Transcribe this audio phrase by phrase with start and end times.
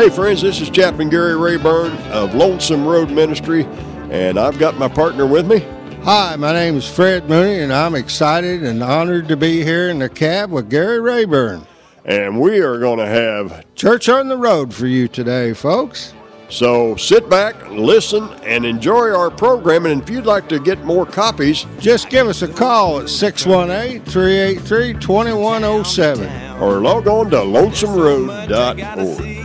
[0.00, 3.66] Hey, friends, this is Chaplain Gary Rayburn of Lonesome Road Ministry,
[4.10, 5.58] and I've got my partner with me.
[6.04, 9.98] Hi, my name is Fred Mooney, and I'm excited and honored to be here in
[9.98, 11.66] the cab with Gary Rayburn.
[12.06, 16.14] And we are going to have, Church on the road for you today, folks.
[16.48, 19.84] so sit back, listen, and enjoy our program.
[19.84, 24.02] And if you'd like to get more copies, Just give us a call at 618
[24.10, 26.58] 383 2107.
[26.58, 29.39] or log on to lonesomeroad.org.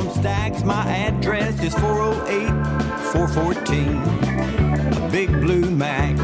[0.00, 0.62] chrome stacks.
[0.64, 2.48] My address is 408
[3.12, 5.04] 414.
[5.04, 6.16] A big blue Mack.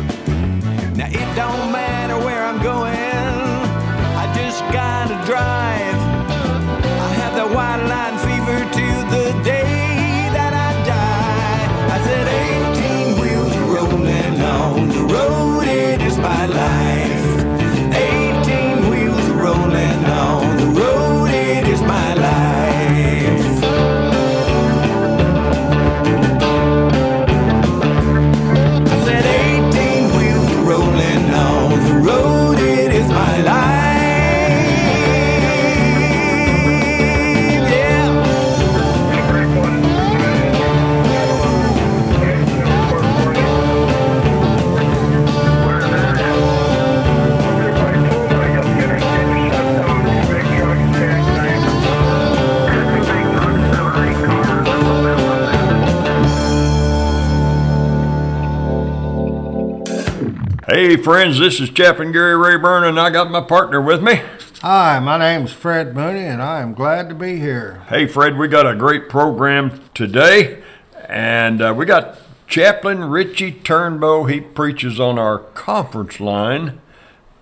[0.96, 3.15] Now it don't matter where I'm going.
[61.06, 64.22] Friends, this is Chaplain Gary Rayburn, and I got my partner with me.
[64.60, 67.84] Hi, my name's Fred Mooney, and I am glad to be here.
[67.88, 70.64] Hey, Fred, we got a great program today,
[71.08, 72.18] and uh, we got
[72.48, 74.28] Chaplain Richie Turnbo.
[74.28, 76.80] He preaches on our conference line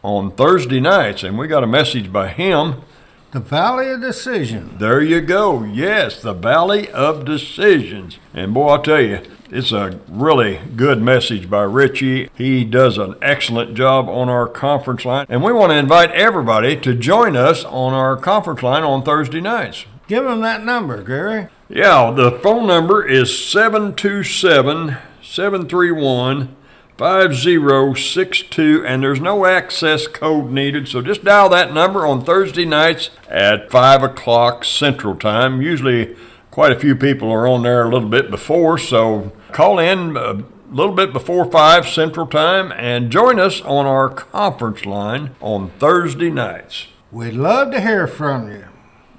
[0.03, 2.83] on Thursday nights, and we got a message by him.
[3.31, 4.77] The Valley of Decision.
[4.77, 5.65] There you go.
[5.65, 8.19] Yes, the Valley of Decisions.
[8.35, 9.23] And boy, I'll tell you,
[9.55, 12.29] it's a really good message by Richie.
[12.35, 16.77] He does an excellent job on our conference line, and we want to invite everybody
[16.81, 19.87] to join us on our conference line on Thursday nights.
[20.09, 21.47] Give them that number, Gary.
[21.69, 26.57] Yeah, the phone number is 727 731
[26.99, 33.11] 5062, and there's no access code needed, so just dial that number on Thursday nights
[33.29, 35.63] at 5 o'clock Central Time.
[35.63, 36.17] Usually,
[36.51, 40.43] quite a few people are on there a little bit before, so call in a
[40.69, 46.29] little bit before 5 Central Time and join us on our conference line on Thursday
[46.29, 46.89] nights.
[47.13, 48.65] We'd love to hear from you.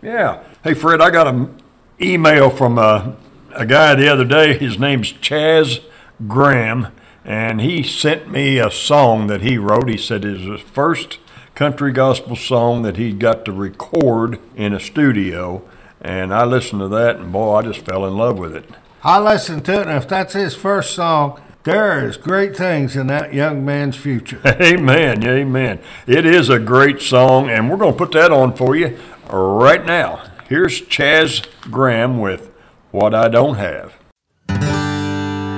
[0.01, 0.43] Yeah.
[0.61, 1.55] Hey, Fred, I got an
[2.01, 3.15] email from a,
[3.53, 4.57] a guy the other day.
[4.57, 5.81] His name's Chaz
[6.27, 6.87] Graham,
[7.23, 9.87] and he sent me a song that he wrote.
[9.87, 11.17] He said it was his first
[11.55, 15.63] country gospel song that he got to record in a studio.
[16.01, 18.69] And I listened to that, and boy, I just fell in love with it.
[19.05, 23.05] I listened to it, and if that's his first song, there is great things in
[23.05, 24.41] that young man's future.
[24.45, 25.23] Amen.
[25.23, 25.79] Amen.
[26.07, 28.97] It is a great song, and we're going to put that on for you
[29.29, 30.23] right now.
[30.49, 32.49] Here's Chaz Graham with
[32.89, 33.93] What I Don't Have.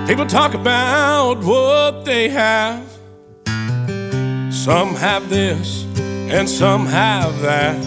[0.09, 2.85] People talk about what they have.
[4.53, 7.77] Some have this, and some have that.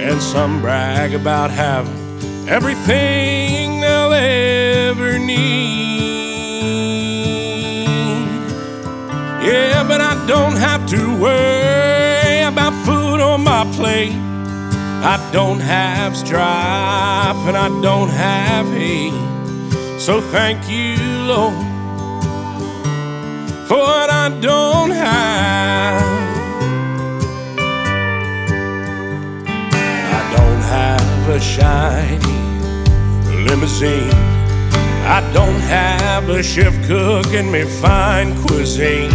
[0.00, 2.01] And some brag about having
[2.48, 5.42] everything they'll ever need.
[9.42, 14.12] Yeah, but I don't have to worry about food on my plate.
[15.04, 19.12] I don't have strife, and I don't have hate.
[20.00, 20.96] So thank you,
[21.26, 21.54] Lord,
[23.66, 26.02] for what I don't have.
[30.18, 32.18] I don't have a shiny
[33.44, 34.32] limousine
[35.04, 39.10] I don't have a chef cooking me fine cuisine.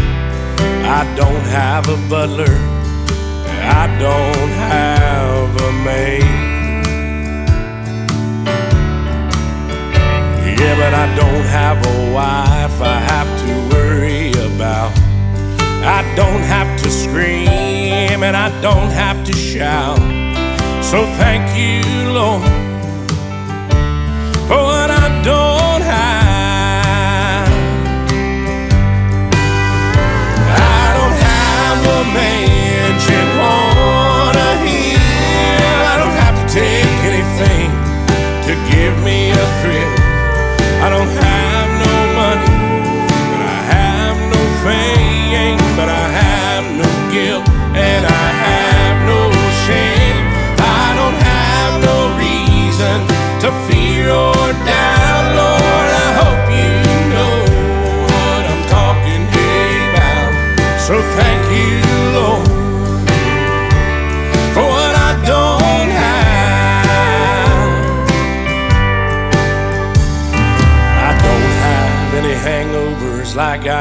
[0.85, 2.55] I don't have a butler.
[3.63, 6.23] I don't have a maid.
[10.59, 14.91] Yeah, but I don't have a wife I have to worry about.
[15.85, 20.26] I don't have to scream and I don't have to shout.
[20.89, 21.81] So thank you,
[22.13, 22.43] Lord,
[24.47, 24.76] for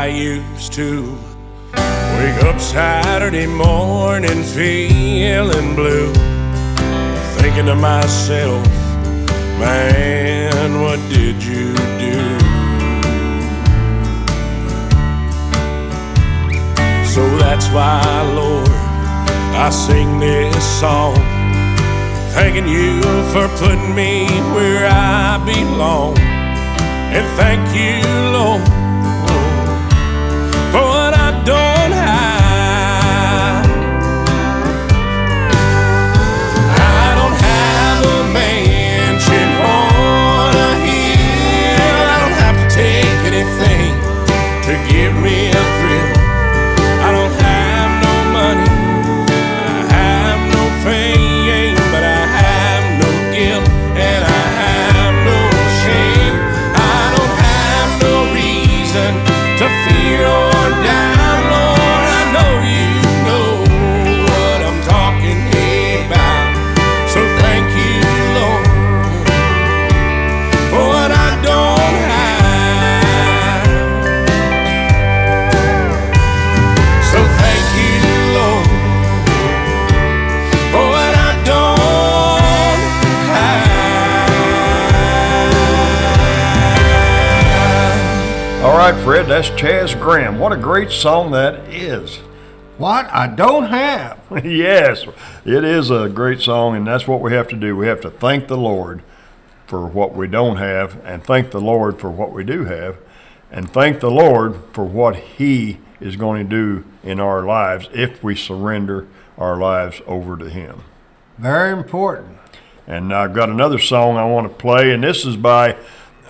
[0.06, 1.18] I used to.
[1.74, 6.12] Wake up Saturday morning feeling blue.
[7.40, 8.64] Thinking to myself,
[9.58, 12.18] man, what did you do?
[17.12, 18.00] So that's why,
[18.36, 18.68] Lord,
[19.58, 21.16] I sing this song.
[22.36, 23.02] Thanking you
[23.32, 26.16] for putting me where I belong.
[27.16, 28.75] And thank you, Lord,
[89.46, 90.38] that's Chaz Graham.
[90.38, 92.16] What a great song that is.
[92.78, 94.18] What I don't have.
[94.44, 95.04] yes,
[95.44, 97.76] it is a great song, and that's what we have to do.
[97.76, 99.02] We have to thank the Lord
[99.66, 102.98] for what we don't have, and thank the Lord for what we do have,
[103.50, 108.22] and thank the Lord for what He is going to do in our lives if
[108.24, 109.06] we surrender
[109.38, 110.82] our lives over to Him.
[111.38, 112.38] Very important.
[112.86, 115.76] And I've got another song I want to play, and this is by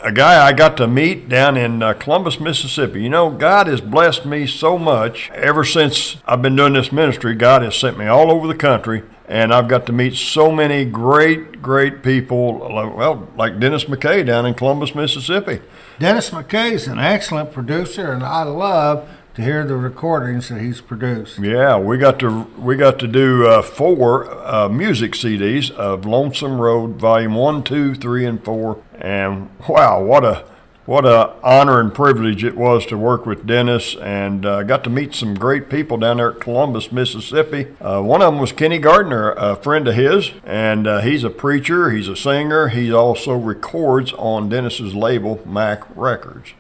[0.03, 3.03] a guy I got to meet down in uh, Columbus, Mississippi.
[3.03, 7.35] You know, God has blessed me so much ever since I've been doing this ministry.
[7.35, 10.85] God has sent me all over the country, and I've got to meet so many
[10.85, 12.59] great, great people.
[12.59, 15.61] Well, like Dennis McKay down in Columbus, Mississippi.
[15.99, 21.39] Dennis McKay's an excellent producer, and I love to hear the recordings that he's produced.
[21.39, 26.59] Yeah, we got to we got to do uh, four uh, music CDs of Lonesome
[26.59, 28.83] Road, Volume One, Two, Three, and Four.
[28.99, 30.47] And wow, what a
[30.87, 34.91] what a honor and privilege it was to work with Dennis, and uh, got to
[34.91, 37.67] meet some great people down there at Columbus, Mississippi.
[37.79, 41.31] Uh, one of them was Kenny Gardner, a friend of his, and uh, he's a
[41.31, 46.55] preacher, he's a singer, he also records on Dennis's label Mac Records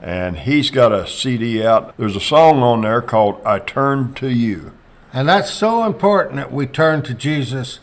[0.00, 1.96] and he's got a CD out.
[1.98, 4.72] There's a song on there called I Turn to You.
[5.12, 7.80] And that's so important that we turn to Jesus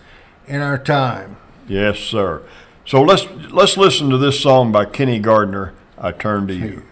[0.47, 1.37] in our time.
[1.67, 2.41] Yes, sir.
[2.85, 6.83] So let's let's listen to this song by Kenny Gardner, I Turn to You.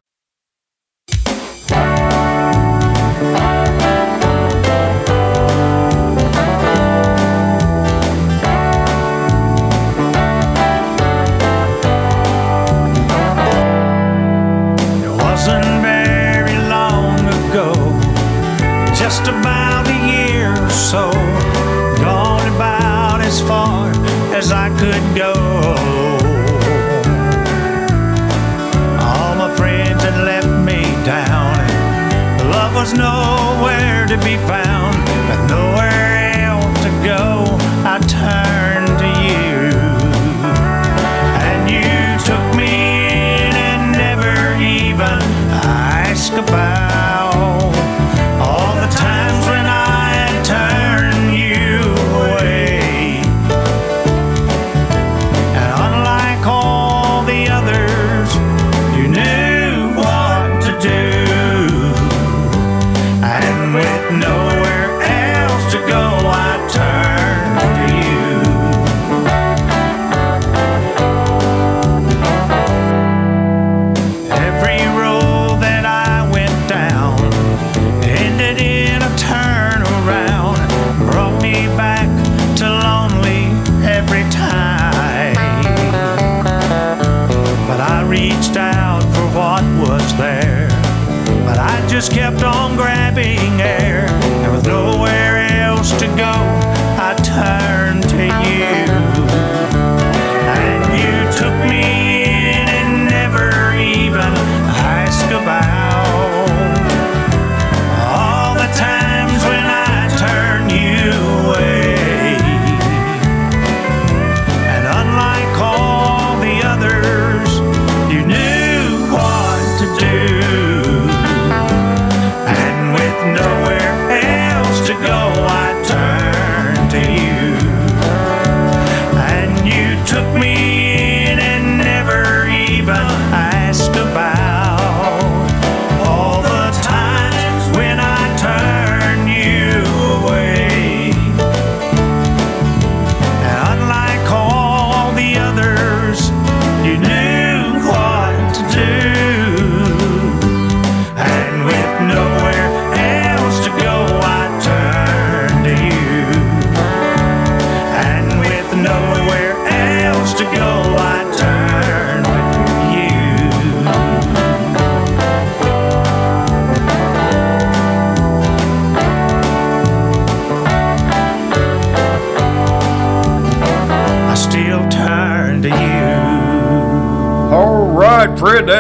[32.86, 34.65] was nowhere to be found.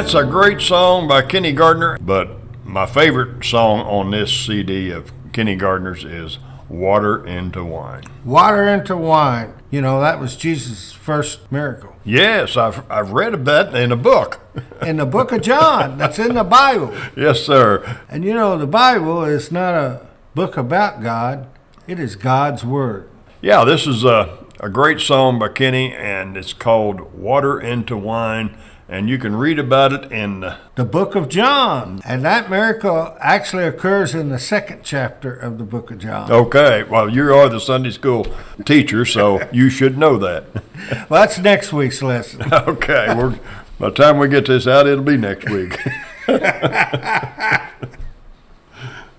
[0.05, 1.97] That's a great song by Kenny Gardner.
[1.99, 2.29] But
[2.63, 6.37] my favorite song on this CD of Kenny Gardner's is
[6.69, 8.03] Water into Wine.
[8.23, 9.55] Water into wine.
[9.71, 11.95] You know, that was Jesus' first miracle.
[12.03, 14.41] Yes, I've, I've read about that in a book.
[14.83, 16.95] In the book of John, that's in the Bible.
[17.17, 17.99] yes, sir.
[18.07, 21.47] And you know, the Bible is not a book about God,
[21.87, 23.09] it is God's Word.
[23.41, 28.55] Yeah, this is a, a great song by Kenny, and it's called Water into Wine.
[28.87, 32.01] And you can read about it in the The book of John.
[32.05, 36.31] And that miracle actually occurs in the second chapter of the book of John.
[36.31, 38.27] Okay, well, you are the Sunday school
[38.63, 40.45] teacher, so you should know that.
[41.09, 42.43] Well, that's next week's lesson.
[42.53, 43.39] Okay, we're,
[43.79, 45.79] by the time we get this out, it'll be next week.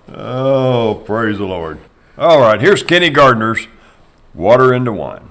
[0.09, 1.79] oh, praise the Lord.
[2.17, 3.67] All right, here's Kenny Gardner's
[4.33, 5.29] Water into Wine.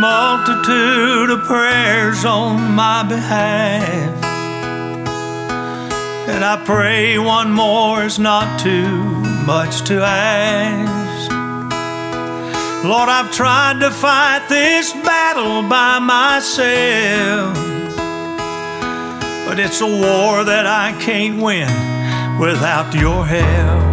[0.00, 4.24] Multitude of prayers on my behalf.
[6.28, 9.04] And I pray one more is not too
[9.44, 11.30] much to ask.
[12.84, 17.56] Lord, I've tried to fight this battle by myself.
[19.48, 21.68] But it's a war that I can't win
[22.38, 23.87] without your help.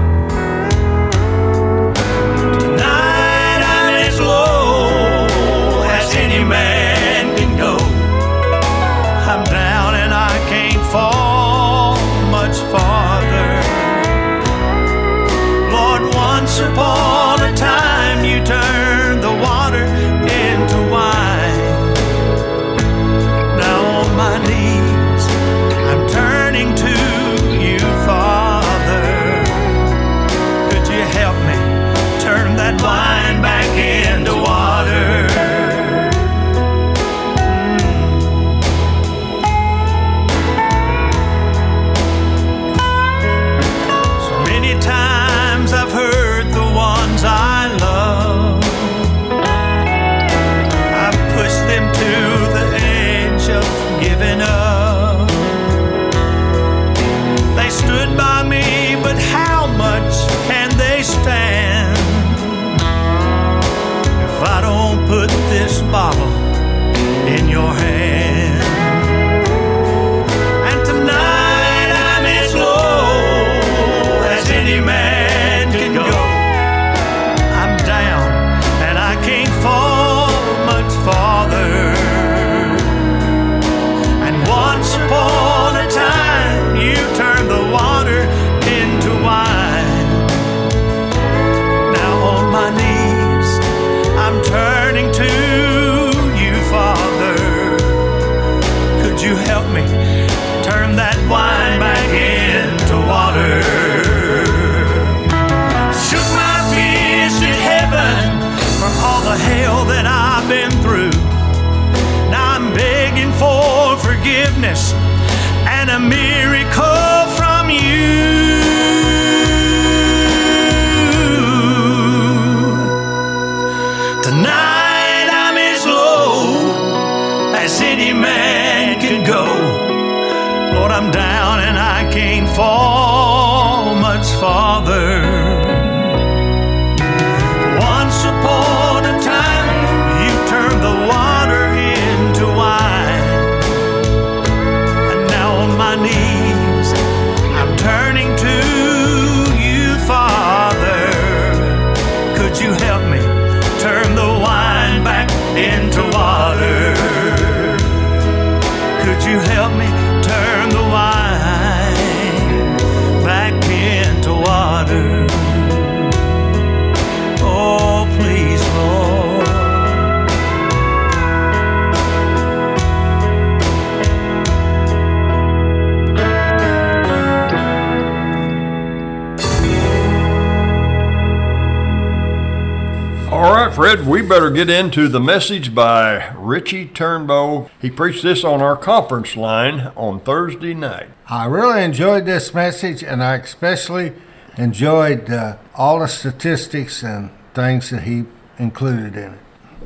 [183.36, 187.70] All right, Fred, we better get into the message by Richie Turnbo.
[187.82, 191.10] He preached this on our conference line on Thursday night.
[191.28, 194.14] I really enjoyed this message, and I especially
[194.58, 198.24] enjoyed uh, all the statistics and things that he
[198.58, 199.40] included in it.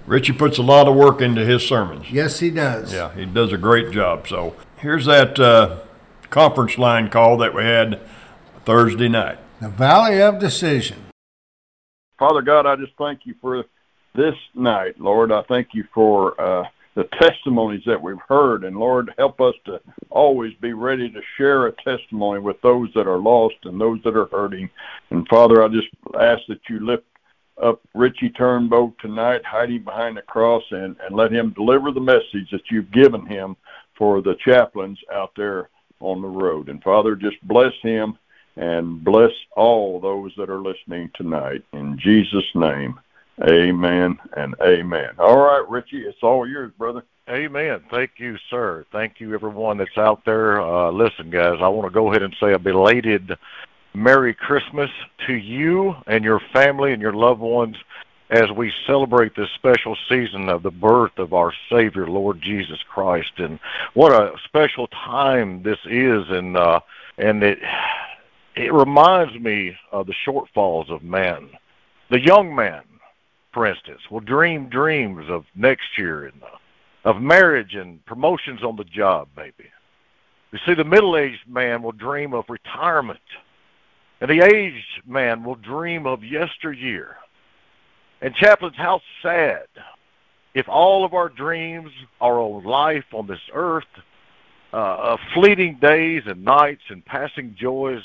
[0.05, 2.11] Richie puts a lot of work into his sermons.
[2.11, 2.93] Yes, he does.
[2.93, 4.27] Yeah, he does a great job.
[4.27, 5.79] So here's that uh,
[6.29, 7.99] conference line call that we had
[8.65, 9.39] Thursday night.
[9.59, 11.08] The Valley of Decision.
[12.19, 13.63] Father God, I just thank you for
[14.13, 15.31] this night, Lord.
[15.31, 19.79] I thank you for uh, the testimonies that we've heard, and Lord, help us to
[20.09, 24.17] always be ready to share a testimony with those that are lost and those that
[24.17, 24.69] are hurting.
[25.11, 25.87] And Father, I just
[26.19, 27.05] ask that you lift
[27.63, 32.49] up Richie Turnbo tonight, hiding behind the cross, and, and let him deliver the message
[32.51, 33.55] that you've given him
[33.97, 35.69] for the chaplains out there
[36.01, 36.67] on the road.
[36.67, 38.17] And Father, just bless him
[38.55, 41.63] and bless all those that are listening tonight.
[41.73, 42.99] In Jesus' name,
[43.41, 45.09] amen and amen.
[45.17, 47.03] All right, Richie, it's all yours, brother.
[47.29, 47.83] Amen.
[47.91, 48.85] Thank you, sir.
[48.91, 50.61] Thank you, everyone that's out there.
[50.61, 53.37] Uh, listen, guys, I want to go ahead and say a belated
[53.93, 54.89] Merry Christmas
[55.27, 57.75] to you and your family and your loved ones
[58.29, 63.31] as we celebrate this special season of the birth of our Savior, Lord Jesus Christ.
[63.37, 63.59] And
[63.93, 66.79] what a special time this is, and uh,
[67.17, 67.59] and it
[68.59, 71.49] it reminds me of the shortfalls of man.
[72.09, 72.83] The young man,
[73.53, 78.75] for instance, will dream dreams of next year and uh, of marriage and promotions on
[78.75, 79.69] the job, maybe.
[80.51, 83.19] You see, the middle-aged man will dream of retirement,
[84.19, 87.17] and the aged man will dream of yesteryear.
[88.21, 89.67] And chaplains, how sad
[90.53, 93.85] if all of our dreams are on life on this earth,
[94.73, 98.03] uh, of fleeting days and nights and passing joys.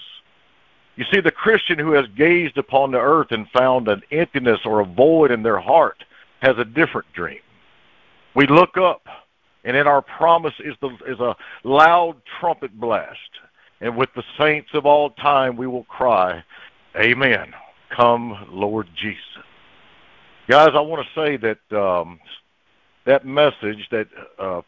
[0.97, 4.81] You see, the Christian who has gazed upon the earth and found an emptiness or
[4.81, 6.05] a void in their heart
[6.41, 7.41] has a different dream.
[8.37, 9.07] We look up,
[9.65, 13.19] and in our promise is, the, is a loud trumpet blast.
[13.81, 16.43] And with the saints of all time, we will cry,
[16.97, 17.53] Amen.
[17.97, 19.21] Come, Lord Jesus.
[20.49, 22.21] Guys, I want to say that um,
[23.05, 24.07] that message that
[24.39, 24.63] uh,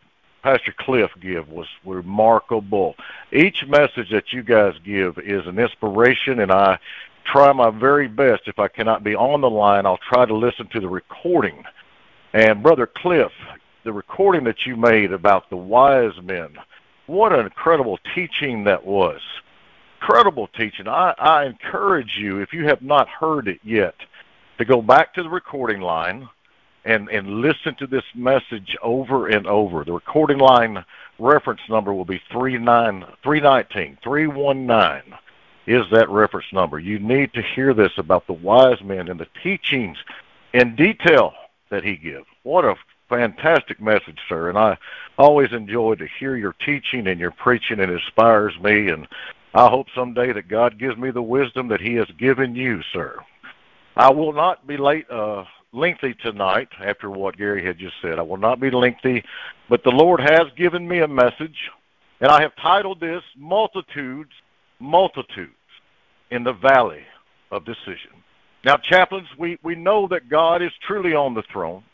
[0.47, 2.95] Pastor Cliff give was remarkable.
[3.33, 6.79] Each message that you guys give is an inspiration, and I
[7.25, 8.43] try my very best.
[8.47, 11.65] If I cannot be on the line, I'll try to listen to the recording.
[12.33, 13.33] And Brother Cliff,
[13.83, 16.57] the recording that you made about the wise men,
[17.07, 19.21] what an incredible teaching that was.
[20.01, 20.87] Incredible teaching.
[20.87, 23.97] I, I encourage you, if you have not heard it yet,
[24.59, 26.29] to go back to the recording line
[26.87, 29.85] and, and listen to this message over and over.
[29.85, 30.85] The recording line
[31.19, 35.19] reference number will be 39, 319, 319
[35.67, 36.79] is that reference number.
[36.79, 39.99] You need to hear this about the wise men and the teachings
[40.53, 41.35] in detail
[41.71, 42.27] that he gives.
[42.45, 42.77] What a
[43.09, 44.49] fantastic message, sir.
[44.49, 44.79] And I
[45.19, 47.81] always enjoy to hear your teaching and your preaching.
[47.81, 48.89] It inspires me.
[48.91, 49.09] And
[49.55, 53.19] I hope someday that God gives me the wisdom that he has given you, sir.
[53.97, 55.45] I will not be late, uh,
[55.77, 58.19] lengthy tonight after what Gary had just said.
[58.19, 59.23] I will not be lengthy,
[59.69, 61.71] but the Lord has given me a message,
[62.21, 64.33] and I have titled this Multitudes,
[64.81, 65.53] Multitudes
[66.31, 67.03] in the Valley
[67.51, 68.11] of Decision.
[68.65, 71.85] Now, chaplains, we, we know that God is truly on the throne.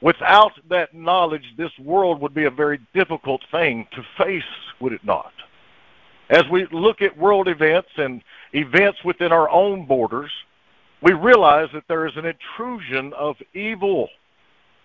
[0.00, 4.42] Without that knowledge, this world would be a very difficult thing to face,
[4.80, 5.32] would it not?
[6.30, 10.30] As we look at world events and events within our own borders,
[11.02, 14.08] we realize that there is an intrusion of evil.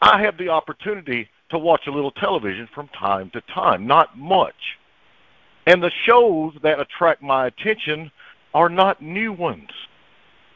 [0.02, 4.78] I have the opportunity to watch a little television from time to time, not much.
[5.68, 8.12] And the shows that attract my attention
[8.54, 9.70] are not new ones.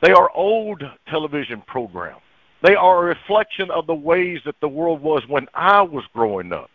[0.01, 2.21] They are old television programs.
[2.63, 6.51] They are a reflection of the ways that the world was when I was growing
[6.51, 6.69] up.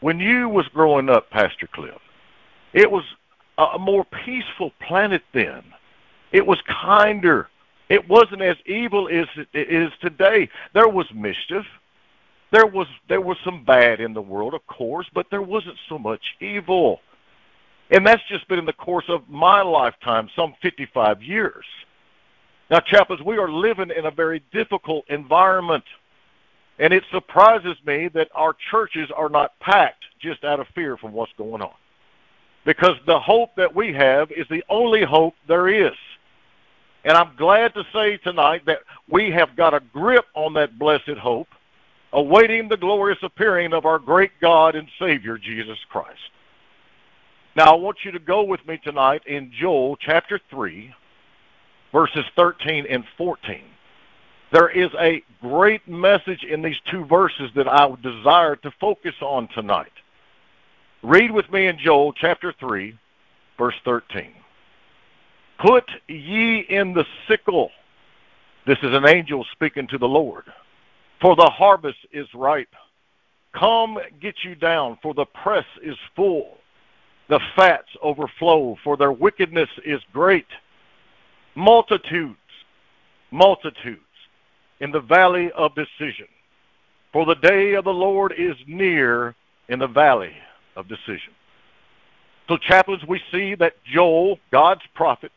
[0.00, 2.00] When you was growing up, Pastor Cliff.
[2.72, 3.04] It was
[3.58, 5.62] a more peaceful planet then.
[6.32, 7.48] It was kinder.
[7.90, 10.48] It wasn't as evil as it is today.
[10.72, 11.66] There was mischief.
[12.52, 15.98] There was there was some bad in the world, of course, but there wasn't so
[15.98, 17.00] much evil.
[17.90, 21.64] And that's just been in the course of my lifetime, some 55 years.
[22.70, 25.82] Now, chaplains, we are living in a very difficult environment.
[26.78, 31.12] And it surprises me that our churches are not packed just out of fear from
[31.12, 31.74] what's going on.
[32.64, 35.96] Because the hope that we have is the only hope there is.
[37.04, 41.18] And I'm glad to say tonight that we have got a grip on that blessed
[41.20, 41.48] hope,
[42.12, 46.18] awaiting the glorious appearing of our great God and Savior, Jesus Christ.
[47.56, 50.94] Now, I want you to go with me tonight in Joel chapter 3,
[51.90, 53.62] verses 13 and 14.
[54.52, 59.14] There is a great message in these two verses that I would desire to focus
[59.20, 59.92] on tonight.
[61.02, 62.96] Read with me in Joel chapter 3,
[63.56, 64.34] verse 13.
[65.60, 67.70] Put ye in the sickle.
[68.66, 70.44] This is an angel speaking to the Lord.
[71.20, 72.74] For the harvest is ripe.
[73.52, 76.56] Come get you down, for the press is full.
[77.28, 80.46] The fats overflow, for their wickedness is great.
[81.54, 82.36] Multitudes,
[83.30, 84.00] multitudes
[84.80, 86.26] in the valley of decision.
[87.12, 89.34] For the day of the Lord is near
[89.68, 90.32] in the valley
[90.76, 91.34] of decision.
[92.48, 95.32] So, chaplains, we see that Joel, God's prophet,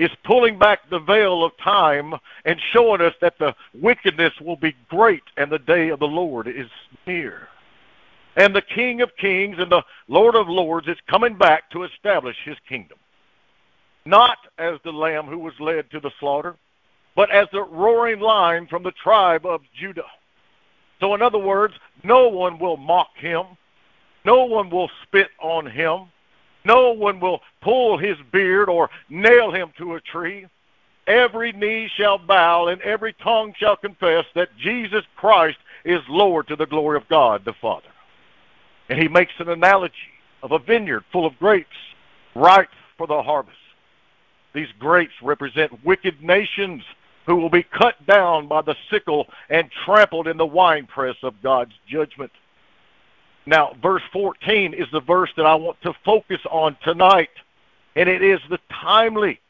[0.00, 2.14] is pulling back the veil of time
[2.46, 6.48] and showing us that the wickedness will be great and the day of the Lord
[6.48, 6.70] is
[7.06, 7.48] near.
[8.36, 12.36] And the King of Kings and the Lord of Lords is coming back to establish
[12.46, 12.96] his kingdom.
[14.06, 16.56] Not as the lamb who was led to the slaughter,
[17.14, 20.08] but as the roaring lion from the tribe of Judah.
[21.00, 23.44] So, in other words, no one will mock him,
[24.24, 26.06] no one will spit on him,
[26.64, 30.46] no one will pull his beard or nail him to a tree.
[31.06, 36.56] Every knee shall bow and every tongue shall confess that Jesus Christ is Lord to
[36.56, 37.88] the glory of God the Father.
[38.88, 39.94] And he makes an analogy
[40.42, 41.76] of a vineyard full of grapes,
[42.34, 43.56] ripe for the harvest.
[44.52, 46.82] These grapes represent wicked nations
[47.26, 51.72] who will be cut down by the sickle and trampled in the winepress of God's
[51.88, 52.32] judgment.
[53.50, 57.30] Now, verse 14 is the verse that I want to focus on tonight,
[57.96, 59.40] and it is the timely.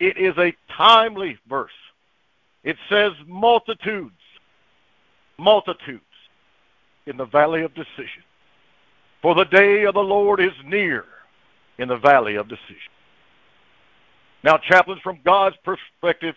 [0.00, 1.70] It is a timely verse.
[2.64, 4.14] It says multitudes,
[5.36, 6.00] multitudes
[7.04, 8.24] in the valley of decision.
[9.20, 11.04] For the day of the Lord is near
[11.76, 12.90] in the valley of decision.
[14.44, 16.36] Now, chaplains, from God's perspective,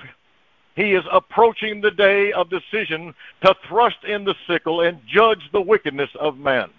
[0.76, 3.14] he is approaching the day of decision
[3.46, 6.70] to thrust in the sickle and judge the wickedness of man.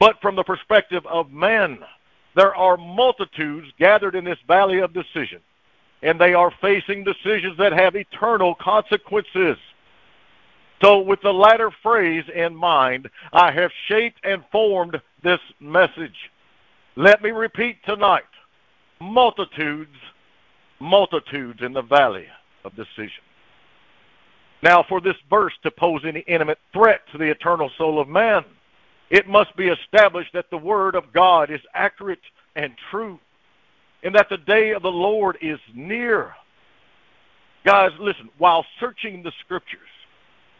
[0.00, 1.78] But from the perspective of man,
[2.34, 5.40] there are multitudes gathered in this valley of decision,
[6.02, 9.58] and they are facing decisions that have eternal consequences.
[10.82, 16.30] So, with the latter phrase in mind, I have shaped and formed this message.
[16.96, 18.24] Let me repeat tonight
[19.00, 19.96] multitudes,
[20.78, 22.26] multitudes in the valley
[22.64, 23.22] of decision.
[24.62, 28.44] Now, for this verse to pose any intimate threat to the eternal soul of man,
[29.10, 32.20] it must be established that the Word of God is accurate
[32.54, 33.18] and true,
[34.02, 36.34] and that the day of the Lord is near.
[37.64, 39.80] Guys, listen, while searching the Scriptures,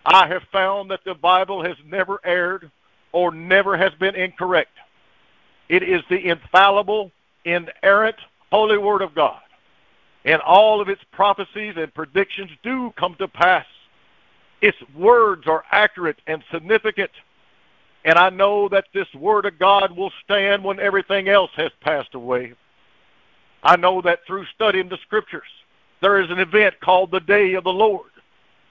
[0.04, 2.70] I have found that the Bible has never erred
[3.12, 4.72] or never has been incorrect.
[5.68, 7.12] It is the infallible,
[7.44, 8.16] inerrant,
[8.50, 9.40] holy Word of God.
[10.24, 13.66] And all of its prophecies and predictions do come to pass.
[14.60, 17.10] Its words are accurate and significant
[18.04, 22.14] and I know that this Word of God will stand when everything else has passed
[22.14, 22.54] away.
[23.62, 25.42] I know that through studying the Scriptures,
[26.00, 28.10] there is an event called the Day of the Lord,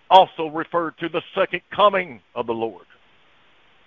[0.10, 2.86] also referred to the second coming of the Lord.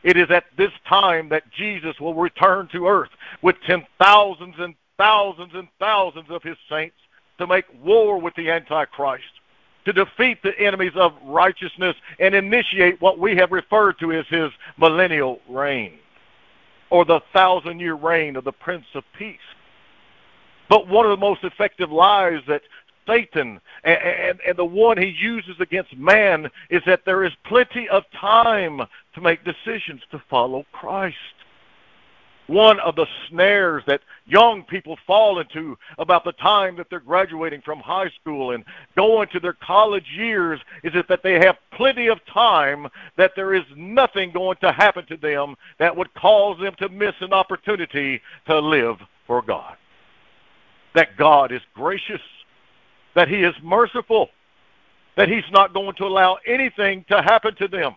[0.04, 4.74] It is at this time that Jesus will return to earth with ten thousands and
[4.96, 6.96] thousands and thousands of his saints
[7.38, 9.24] to make war with the Antichrist
[9.84, 14.50] to defeat the enemies of righteousness and initiate what we have referred to as his
[14.78, 15.98] millennial reign
[16.90, 19.38] or the thousand year reign of the Prince of Peace.
[20.68, 22.62] But one of the most effective lies that
[23.06, 27.88] Satan and, and, and, the one he uses against man is that there is plenty
[27.88, 28.80] of time
[29.14, 31.16] to make decisions to follow Christ.
[32.46, 37.60] One of the snares that young people fall into about the time that they're graduating
[37.62, 38.64] from high school and
[38.96, 43.64] going to their college years is that they have plenty of time that there is
[43.76, 48.58] nothing going to happen to them that would cause them to miss an opportunity to
[48.58, 49.76] live for God.
[50.94, 52.20] That God is gracious,
[53.14, 54.28] that He is merciful,
[55.16, 57.94] that He's not going to allow anything to happen to them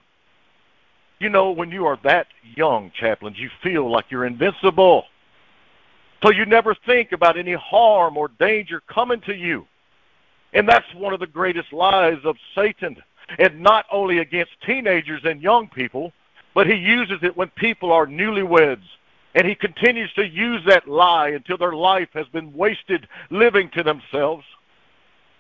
[1.19, 5.06] you know, when you are that young, chaplains, you feel like you're invincible.
[6.23, 9.67] So you never think about any harm or danger coming to you.
[10.54, 12.97] And that's one of the greatest lies of Satan.
[13.39, 16.13] And not only against teenagers and young people,
[16.54, 18.84] but he uses it when people are newlyweds.
[19.36, 23.84] And he continues to use that lie until their life has been wasted living to
[23.84, 24.45] themselves.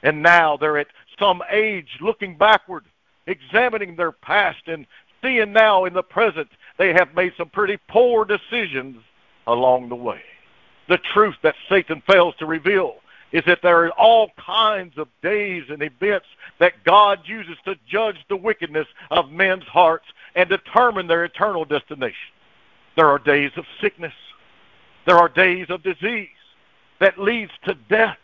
[0.03, 2.83] And now they're at some age looking backward,
[3.25, 4.85] examining their past and
[5.25, 8.97] seeing now in the present they have made some pretty poor decisions
[9.47, 10.21] along the way.
[10.87, 12.97] The truth that Satan fails to reveal
[13.31, 16.27] is that there are all kinds of days and events
[16.59, 22.15] that God uses to judge the wickedness of men's hearts and determine their eternal destination.
[22.95, 24.13] There are days of sickness.
[25.05, 26.29] There are days of disease
[26.99, 28.17] that leads to death.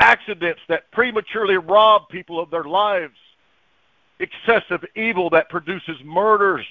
[0.00, 3.16] Accidents that prematurely rob people of their lives
[4.20, 6.66] excessive evil that produces murders,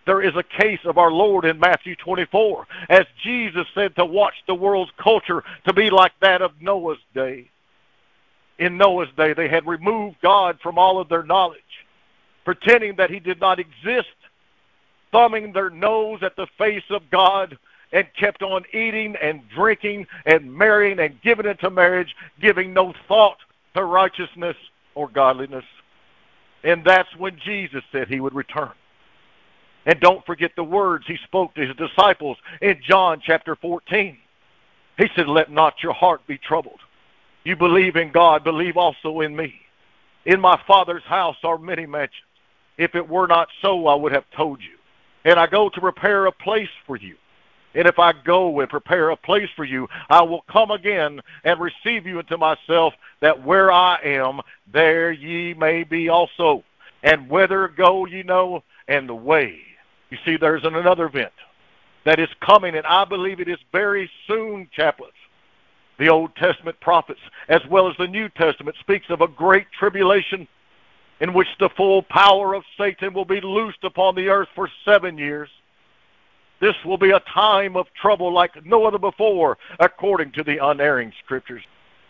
[0.06, 4.36] There is a case of our Lord in Matthew 24, as Jesus said to watch
[4.46, 7.50] the world's culture to be like that of Noah's day.
[8.60, 11.60] In Noah's day, they had removed God from all of their knowledge,
[12.46, 14.16] pretending that he did not exist,
[15.12, 17.58] thumbing their nose at the face of God
[17.96, 23.38] and kept on eating and drinking and marrying and giving into marriage, giving no thought
[23.74, 24.58] to righteousness
[24.96, 25.64] or godliness.
[26.66, 28.72] And that's when Jesus said he would return.
[29.86, 34.18] And don't forget the words he spoke to his disciples in John chapter 14.
[34.98, 36.80] He said, Let not your heart be troubled.
[37.46, 39.54] You believe in God, believe also in me.
[40.26, 42.24] In my Father's house are many mansions.
[42.78, 44.76] If it were not so, I would have told you.
[45.24, 47.16] And I go to prepare a place for you.
[47.76, 51.60] And if I go and prepare a place for you, I will come again and
[51.60, 54.40] receive you into myself, that where I am,
[54.72, 56.64] there ye may be also.
[57.04, 59.60] And whither go ye know, and the way.
[60.10, 61.34] You see, there's another event
[62.06, 65.14] that is coming, and I believe it is very soon, chaplains.
[65.98, 70.48] The Old Testament prophets, as well as the New Testament, speaks of a great tribulation
[71.20, 75.18] in which the full power of Satan will be loosed upon the earth for seven
[75.18, 75.50] years.
[76.60, 81.12] This will be a time of trouble like no other before, according to the unerring
[81.24, 81.64] scriptures.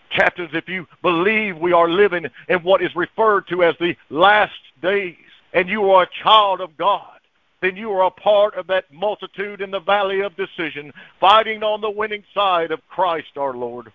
[0.09, 4.53] Captains, if you believe we are living in what is referred to as the last
[4.81, 5.15] days,
[5.53, 7.19] and you are a child of God,
[7.61, 11.81] then you are a part of that multitude in the valley of decision, fighting on
[11.81, 13.91] the winning side of Christ our Lord.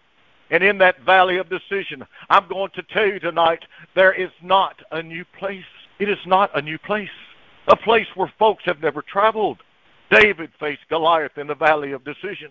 [0.50, 4.82] And in that valley of decision, I'm going to tell you tonight, there is not
[4.90, 5.64] a new place.
[6.00, 7.08] It is not a new place.
[7.68, 9.58] A place where folks have never traveled.
[10.10, 12.50] David faced Goliath in the valley of decision.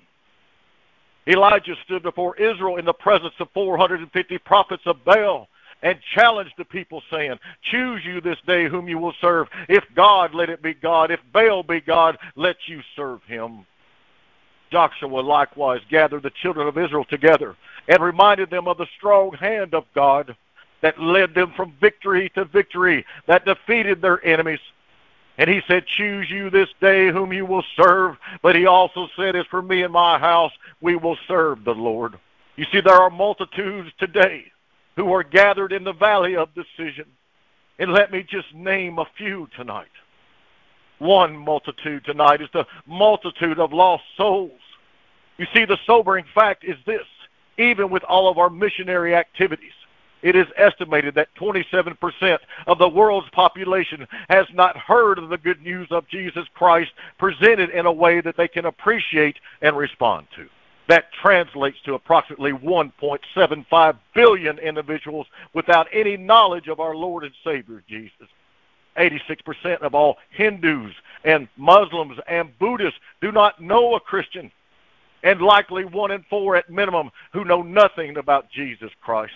[1.27, 5.47] Elijah stood before Israel in the presence of 450 prophets of Baal
[5.81, 7.37] and challenged the people, saying,
[7.71, 9.47] Choose you this day whom you will serve.
[9.67, 11.11] If God, let it be God.
[11.11, 13.65] If Baal be God, let you serve him.
[14.71, 17.55] Joshua likewise gathered the children of Israel together
[17.87, 20.35] and reminded them of the strong hand of God
[20.81, 24.59] that led them from victory to victory, that defeated their enemies
[25.39, 28.17] and he said, Choose you this day whom you will serve.
[28.43, 32.19] But he also said, As for me and my house, we will serve the Lord.
[32.57, 34.43] You see, there are multitudes today
[34.97, 37.05] who are gathered in the valley of decision.
[37.79, 39.87] And let me just name a few tonight.
[40.97, 44.59] one multitude tonight is the multitude of lost souls.
[45.37, 47.05] You see, the sobering fact is this
[47.57, 49.71] even with all of our missionary activities,
[50.21, 55.61] it is estimated that 27% of the world's population has not heard of the good
[55.61, 60.47] news of Jesus Christ presented in a way that they can appreciate and respond to.
[60.87, 67.83] That translates to approximately 1.75 billion individuals without any knowledge of our Lord and Savior
[67.87, 68.27] Jesus.
[68.97, 74.51] 86% of all Hindus and Muslims and Buddhists do not know a Christian,
[75.23, 79.33] and likely one in four at minimum who know nothing about Jesus Christ.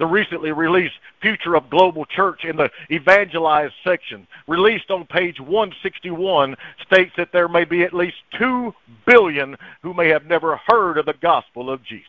[0.00, 6.56] The recently released Future of Global Church in the Evangelized section, released on page 161,
[6.86, 8.74] states that there may be at least 2
[9.06, 12.08] billion who may have never heard of the gospel of Jesus.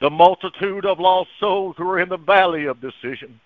[0.00, 3.40] The multitude of lost souls who are in the valley of decision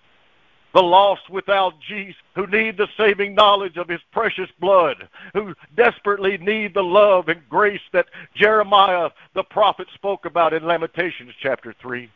[0.73, 6.37] the lost without Jesus, who need the saving knowledge of his precious blood, who desperately
[6.37, 8.05] need the love and grace that
[8.35, 12.11] Jeremiah the prophet spoke about in Lamentations chapter 3.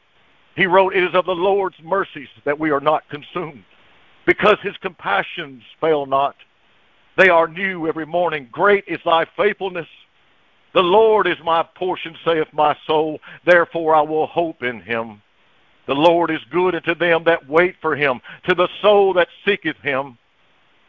[0.56, 3.64] He wrote, It is of the Lord's mercies that we are not consumed,
[4.26, 6.36] because his compassions fail not.
[7.18, 8.50] They are new every morning.
[8.52, 9.88] Great is thy faithfulness.
[10.74, 13.20] The Lord is my portion, saith my soul.
[13.46, 15.22] Therefore I will hope in him.
[15.88, 19.78] The Lord is good unto them that wait for him, to the soul that seeketh
[19.78, 20.18] him.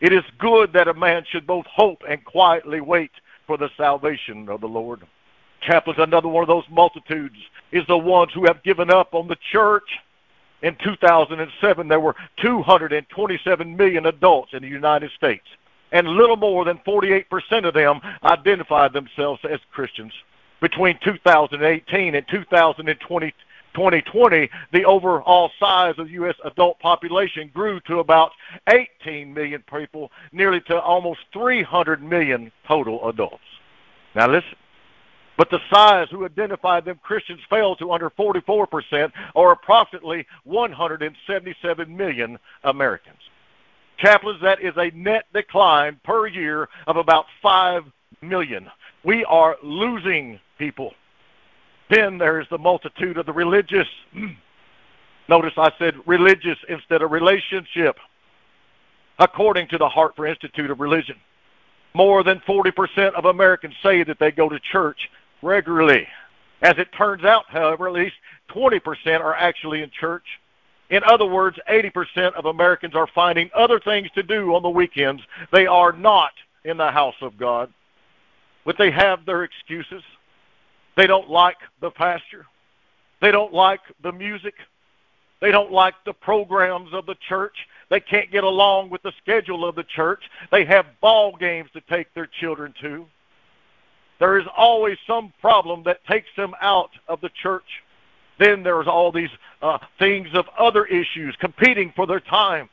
[0.01, 3.11] It is good that a man should both hope and quietly wait
[3.47, 5.03] for the salvation of the Lord.
[5.63, 7.37] Chaplains, another one of those multitudes
[7.71, 9.89] is the ones who have given up on the church.
[10.63, 15.45] In 2007, there were 227 million adults in the United States,
[15.91, 17.25] and little more than 48%
[17.67, 20.13] of them identified themselves as Christians.
[20.61, 23.35] Between 2018 and 2020,
[23.75, 26.37] 2020, the overall size of the U.S.
[26.45, 28.31] adult population grew to about
[28.69, 33.43] 18 million people, nearly to almost 300 million total adults.
[34.15, 34.57] Now listen.
[35.37, 42.39] But the size who identified them Christians fell to under 44%, or approximately 177 million
[42.65, 43.19] Americans.
[43.99, 47.85] Chaplains, that is a net decline per year of about 5
[48.21, 48.71] million.
[49.05, 50.93] We are losing people.
[51.89, 53.89] Then there's the multitude of the religious.
[55.29, 57.97] Notice I said religious instead of relationship.
[59.19, 61.17] According to the Hartford Institute of Religion,
[61.95, 65.11] more than 40% of Americans say that they go to church
[65.43, 66.07] regularly.
[66.63, 68.15] As it turns out, however, at least
[68.51, 70.25] 20% are actually in church.
[70.91, 75.23] In other words, 80% of Americans are finding other things to do on the weekends.
[75.51, 76.33] They are not
[76.65, 77.73] in the house of God,
[78.65, 80.03] but they have their excuses.
[80.97, 82.47] They don't like the pastor.
[83.21, 84.55] They don't like the music.
[85.41, 87.57] They don't like the programs of the church.
[87.89, 90.23] They can't get along with the schedule of the church.
[90.51, 93.07] They have ball games to take their children to.
[94.23, 97.83] There is always some problem that takes them out of the church.
[98.39, 99.31] Then there's all these
[99.61, 102.69] uh, things of other issues competing for their time.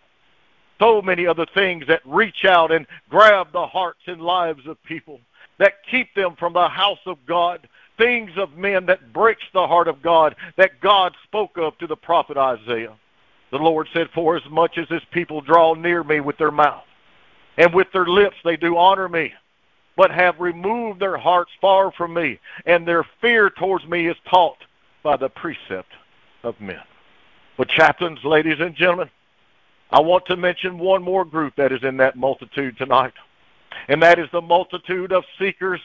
[0.80, 5.22] So many other things that reach out and grab the hearts and lives of people,
[5.58, 7.68] that keep them from the house of God,
[7.98, 11.98] things of men that breaks the heart of God that God spoke of to the
[11.98, 12.96] prophet Isaiah.
[13.50, 16.86] The Lord said, For as much as this people draw near me with their mouth,
[17.58, 19.34] and with their lips they do honor me,
[20.00, 24.56] but have removed their hearts far from me, and their fear towards me is taught
[25.04, 25.92] by the precept
[26.44, 26.80] of men.
[27.58, 29.10] But chaplains, ladies and gentlemen,
[29.92, 33.12] I want to mention one more group that is in that multitude tonight,
[33.90, 35.82] and that is the multitude of seekers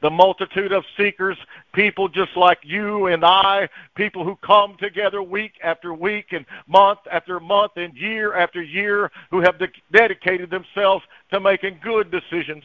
[0.00, 1.36] the multitude of seekers,
[1.74, 7.00] people just like you and I, people who come together week after week and month
[7.12, 12.64] after month and year after year, who have de- dedicated themselves to making good decisions,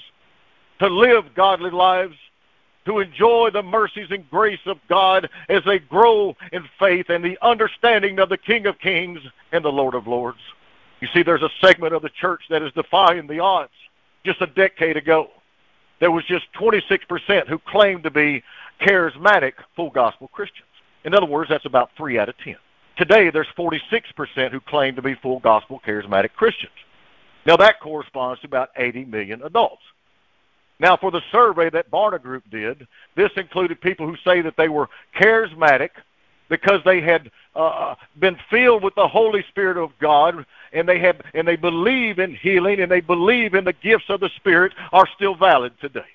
[0.80, 2.16] to live godly lives,
[2.86, 7.38] to enjoy the mercies and grace of God as they grow in faith and the
[7.42, 9.20] understanding of the King of Kings
[9.52, 10.40] and the Lord of Lords.
[11.02, 13.72] You see, there's a segment of the church that is defying the odds
[14.26, 15.30] just a decade ago
[16.00, 18.44] there was just 26% who claimed to be
[18.82, 20.68] charismatic full gospel Christians.
[21.04, 22.56] In other words, that's about 3 out of 10.
[22.98, 26.74] Today, there's 46% who claim to be full gospel charismatic Christians.
[27.46, 29.82] Now, that corresponds to about 80 million adults.
[30.80, 34.70] Now, for the survey that Barna Group did, this included people who say that they
[34.70, 35.90] were charismatic
[36.48, 41.22] because they had uh, been filled with the Holy Spirit of God and they have
[41.34, 45.08] and they believe in healing and they believe in the gifts of the Spirit are
[45.16, 46.06] still valid today.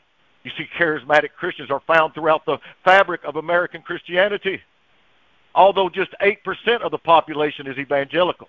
[0.45, 4.61] You see, charismatic Christians are found throughout the fabric of American Christianity.
[5.55, 8.49] Although just 8% of the population is evangelical.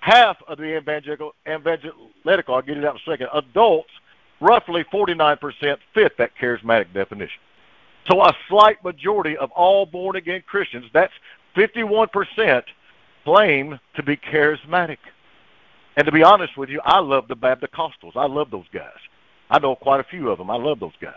[0.00, 3.90] Half of the evangelical, evangelical, I'll get it out in a second, adults
[4.42, 7.40] roughly 49% fit that charismatic definition.
[8.10, 11.12] So a slight majority of all born again Christians, that's
[11.56, 12.62] 51%,
[13.24, 14.98] claim to be charismatic.
[15.96, 18.98] And to be honest with you, I love the Baptist I love those guys.
[19.50, 20.50] I know quite a few of them.
[20.50, 21.14] I love those guys.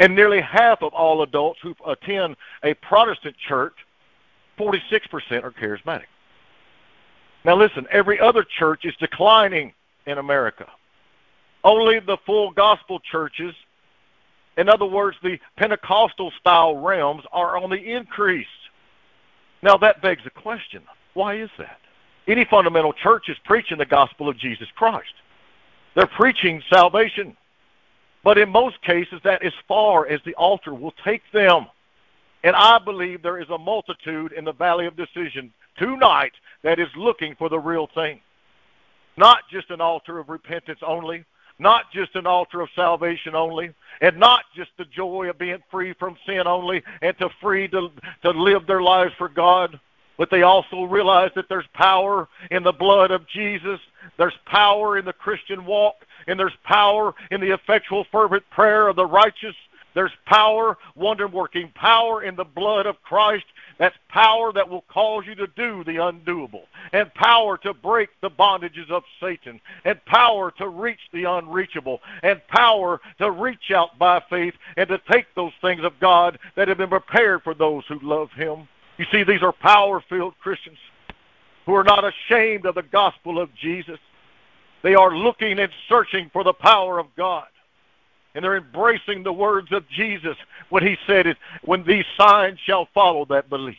[0.00, 3.74] And nearly half of all adults who attend a Protestant church,
[4.58, 6.06] 46% are charismatic.
[7.44, 9.72] Now listen, every other church is declining
[10.06, 10.66] in America.
[11.66, 13.52] Only the full gospel churches,
[14.56, 18.46] in other words, the Pentecostal style realms, are on the increase.
[19.62, 20.82] Now that begs the question
[21.14, 21.80] why is that?
[22.28, 25.12] Any fundamental church is preaching the gospel of Jesus Christ.
[25.96, 27.36] They're preaching salvation.
[28.22, 31.66] But in most cases, that as far as the altar will take them.
[32.44, 36.88] And I believe there is a multitude in the valley of decision tonight that is
[36.96, 38.20] looking for the real thing.
[39.16, 41.24] Not just an altar of repentance only,
[41.58, 45.94] not just an altar of salvation only, and not just the joy of being free
[45.94, 47.90] from sin only and to free to,
[48.22, 49.78] to live their lives for God,
[50.18, 53.80] but they also realize that there's power in the blood of Jesus.
[54.16, 55.96] There's power in the Christian walk,
[56.26, 59.54] and there's power in the effectual fervent prayer of the righteous.
[59.96, 63.46] There's power, wonder working power in the blood of Christ.
[63.78, 68.28] That's power that will cause you to do the undoable, and power to break the
[68.28, 74.22] bondages of Satan, and power to reach the unreachable, and power to reach out by
[74.28, 77.98] faith and to take those things of God that have been prepared for those who
[78.00, 78.68] love Him.
[78.98, 80.78] You see, these are power filled Christians
[81.64, 83.98] who are not ashamed of the gospel of Jesus.
[84.82, 87.46] They are looking and searching for the power of God
[88.36, 90.36] and they're embracing the words of Jesus
[90.68, 93.76] when he said it, when these signs shall follow that belief.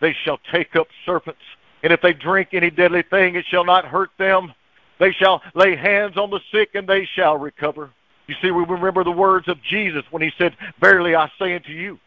[0.00, 1.40] They shall take up serpents,
[1.82, 4.52] and if they drink any deadly thing, it shall not hurt them.
[5.00, 7.90] They shall lay hands on the sick, and they shall recover.
[8.26, 11.72] You see, we remember the words of Jesus when he said, Verily I say unto
[11.72, 11.98] you,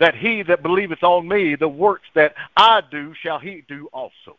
[0.00, 4.36] that he that believeth on me, the works that I do shall he do also.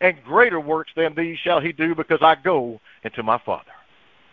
[0.00, 3.72] And greater works than these shall he do, because I go into my Father.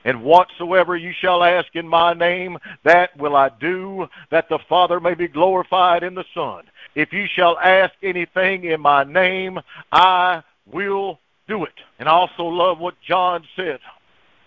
[0.05, 4.99] And whatsoever you shall ask in my name, that will I do, that the Father
[4.99, 6.63] may be glorified in the Son.
[6.93, 9.59] If you shall ask anything in my name,
[9.91, 11.73] I will do it.
[11.97, 13.79] And I also love what John said.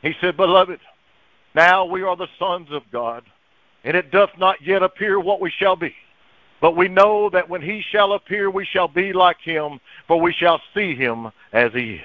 [0.01, 0.79] He said, Beloved,
[1.57, 3.25] now we are the sons of God,
[3.83, 5.95] and it doth not yet appear what we shall be.
[6.61, 10.33] But we know that when he shall appear, we shall be like him, for we
[10.33, 12.01] shall see him as he is.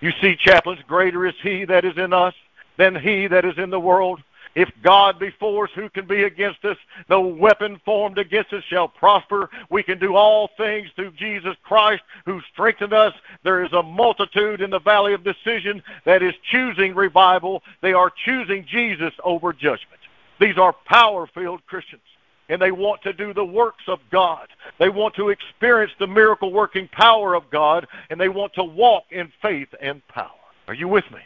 [0.00, 2.34] You see, chaplains, greater is he that is in us
[2.78, 4.20] than he that is in the world.
[4.54, 6.78] If God be for us, who can be against us?
[7.08, 9.50] No weapon formed against us shall prosper.
[9.68, 13.12] We can do all things through Jesus Christ who strengthened us.
[13.44, 17.62] There is a multitude in the valley of decision that is choosing revival.
[17.82, 20.00] They are choosing Jesus over judgment.
[20.40, 22.02] These are power-filled Christians
[22.48, 24.48] and they want to do the works of God.
[24.78, 29.04] They want to experience the miracle working power of God, and they want to walk
[29.10, 30.30] in faith and power.
[30.66, 31.20] Are you with me?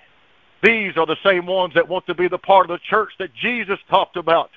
[0.63, 3.35] These are the same ones that want to be the part of the church that
[3.35, 4.51] Jesus talked about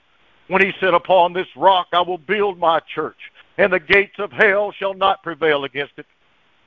[0.47, 3.18] when he said, Upon this rock I will build my church,
[3.58, 6.06] and the gates of hell shall not prevail against it.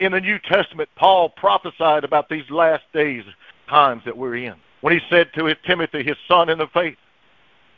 [0.00, 3.24] In the New Testament, Paul prophesied about these last days,
[3.68, 4.54] times that we're in.
[4.80, 6.96] When he said to his Timothy, his son in the faith,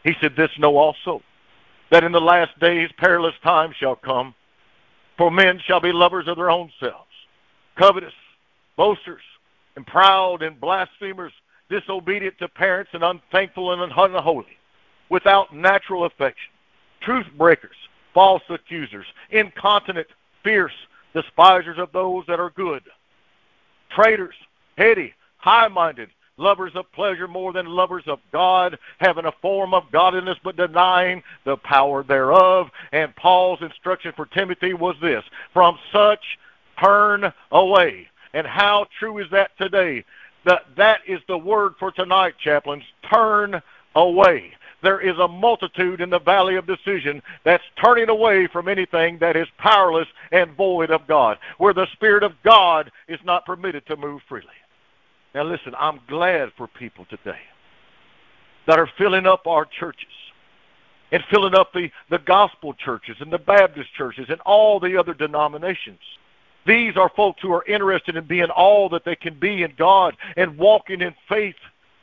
[0.05, 1.23] he said, This know also,
[1.91, 4.35] that in the last days perilous times shall come,
[5.19, 7.11] for men shall be lovers of their own selves,
[7.77, 8.15] covetous,
[8.77, 9.23] boasters,
[9.77, 11.33] and proud and blasphemers,
[11.71, 14.59] disobedient to parents and unthankful and unholy,
[15.09, 16.51] without natural affection,
[17.01, 17.77] truth breakers,
[18.13, 20.09] false accusers, incontinent,
[20.45, 20.73] fierce,
[21.15, 22.83] despisers of those that are good,
[23.91, 24.35] traitors,
[24.77, 30.39] heady, high-minded, lovers of pleasure more than lovers of God, having a form of godliness
[30.43, 32.69] but denying the power thereof.
[32.93, 36.39] And Paul's instruction for Timothy was this, from such
[36.83, 38.09] turn away.
[38.33, 40.05] And how true is that today?
[40.45, 42.85] That, that is the word for tonight, chaplains.
[43.11, 43.61] Turn
[43.95, 44.53] away.
[44.83, 49.37] There is a multitude in the valley of decision that's turning away from anything that
[49.37, 53.97] is powerless and void of God, where the Spirit of God is not permitted to
[53.97, 54.47] move freely.
[55.35, 57.39] Now listen, I'm glad for people today
[58.67, 60.07] that are filling up our churches
[61.13, 65.15] and filling up the, the gospel churches and the Baptist churches and all the other
[65.15, 65.99] denominations.
[66.67, 70.17] These are folks who are interested in being all that they can be in God
[70.37, 71.57] and walking in faith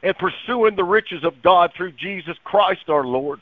[0.03, 3.41] and pursuing the riches of God through Jesus Christ our Lord.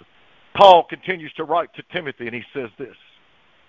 [0.56, 2.96] Paul continues to write to Timothy and he says this,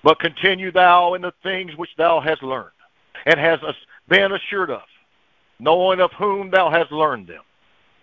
[0.02, 2.70] But continue thou in the things which thou hast learned
[3.24, 3.64] and hast
[4.08, 4.82] been assured of,
[5.58, 7.42] knowing of whom thou hast learned them,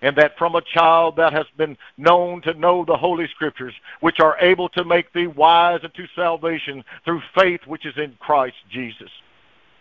[0.02, 4.20] and that from a child thou hast been known to know the Holy Scriptures, which
[4.20, 9.10] are able to make thee wise unto salvation through faith which is in Christ Jesus.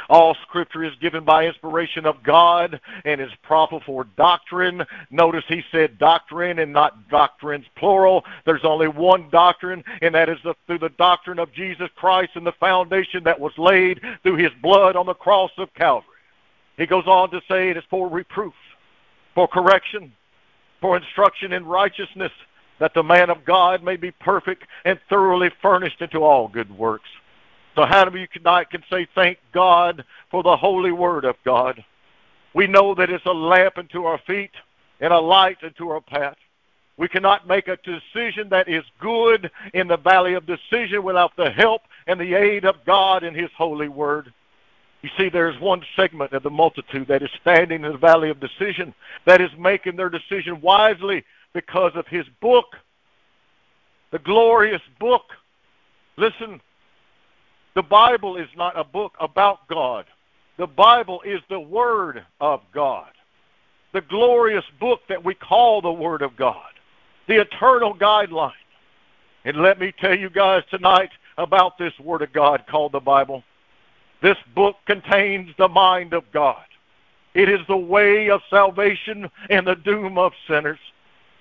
[0.08, 4.84] All scripture is given by inspiration of God and is proper for doctrine.
[5.10, 8.24] Notice he said doctrine and not doctrines plural.
[8.44, 12.46] There's only one doctrine, and that is the, through the doctrine of Jesus Christ and
[12.46, 16.08] the foundation that was laid through his blood on the cross of Calvary.
[16.76, 18.54] He goes on to say it is for reproof,
[19.34, 20.12] for correction,
[20.80, 22.32] for instruction in righteousness,
[22.78, 27.08] that the man of God may be perfect and thoroughly furnished into all good works.
[27.74, 31.36] So how many of you tonight can say thank God for the holy word of
[31.44, 31.82] God?
[32.54, 34.50] We know that it's a lamp unto our feet
[35.00, 36.36] and a light unto our path.
[36.98, 41.50] We cannot make a decision that is good in the valley of decision without the
[41.50, 44.32] help and the aid of God in His holy word.
[45.00, 48.38] You see, there's one segment of the multitude that is standing in the valley of
[48.38, 48.94] decision,
[49.24, 52.76] that is making their decision wisely because of His book,
[54.10, 55.24] the glorious book.
[56.18, 56.60] Listen,
[57.74, 60.04] the Bible is not a book about God.
[60.58, 63.10] The Bible is the Word of God.
[63.92, 66.72] The glorious book that we call the Word of God.
[67.28, 68.52] The eternal guideline.
[69.44, 73.42] And let me tell you guys tonight about this Word of God called the Bible.
[74.22, 76.64] This book contains the mind of God.
[77.34, 80.78] It is the way of salvation and the doom of sinners.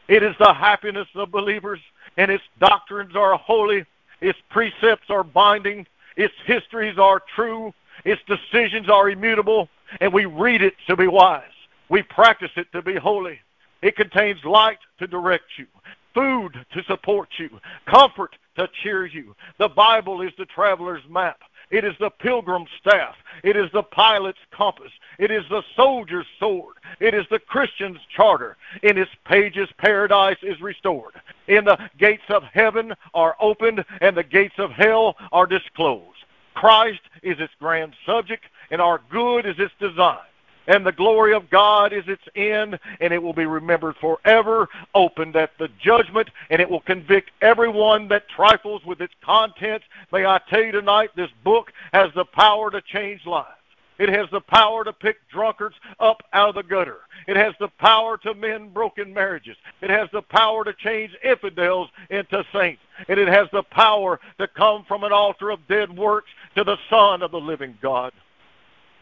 [0.07, 1.79] It is the happiness of believers,
[2.17, 3.85] and its doctrines are holy,
[4.19, 5.85] its precepts are binding,
[6.21, 7.73] its histories are true.
[8.05, 9.69] Its decisions are immutable.
[9.99, 11.41] And we read it to be wise.
[11.89, 13.39] We practice it to be holy.
[13.81, 15.65] It contains light to direct you,
[16.13, 17.49] food to support you,
[17.87, 19.35] comfort to cheer you.
[19.57, 21.39] The Bible is the traveler's map.
[21.71, 23.15] It is the pilgrim's staff.
[23.43, 24.91] It is the pilot's compass.
[25.17, 26.75] It is the soldier's sword.
[26.99, 28.57] It is the Christian's charter.
[28.83, 31.13] In its pages, paradise is restored.
[31.47, 36.17] In the gates of heaven are opened, and the gates of hell are disclosed.
[36.53, 40.19] Christ is its grand subject, and our good is its design
[40.67, 45.35] and the glory of God is its end, and it will be remembered forever, opened
[45.35, 49.85] at the judgment, and it will convict everyone that trifles with its contents.
[50.11, 53.57] May I tell you tonight, this book has the power to change lives.
[53.97, 57.01] It has the power to pick drunkards up out of the gutter.
[57.27, 59.55] It has the power to mend broken marriages.
[59.81, 62.81] It has the power to change infidels into saints.
[63.07, 66.77] And it has the power to come from an altar of dead works to the
[66.89, 68.11] Son of the living God.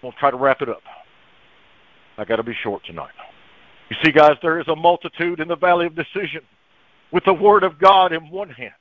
[0.02, 0.82] We'll try to wrap it up.
[2.20, 3.14] I got to be short tonight.
[3.90, 6.42] You see, guys, there is a multitude in the valley of decision
[7.12, 8.74] with the Word of God in one hand,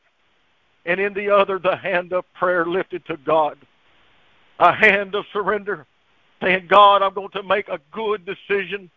[0.85, 3.57] and in the other, the hand of prayer lifted to God.
[4.59, 5.87] A hand of surrender,
[6.43, 8.91] saying, God, I'm going to make a good decision.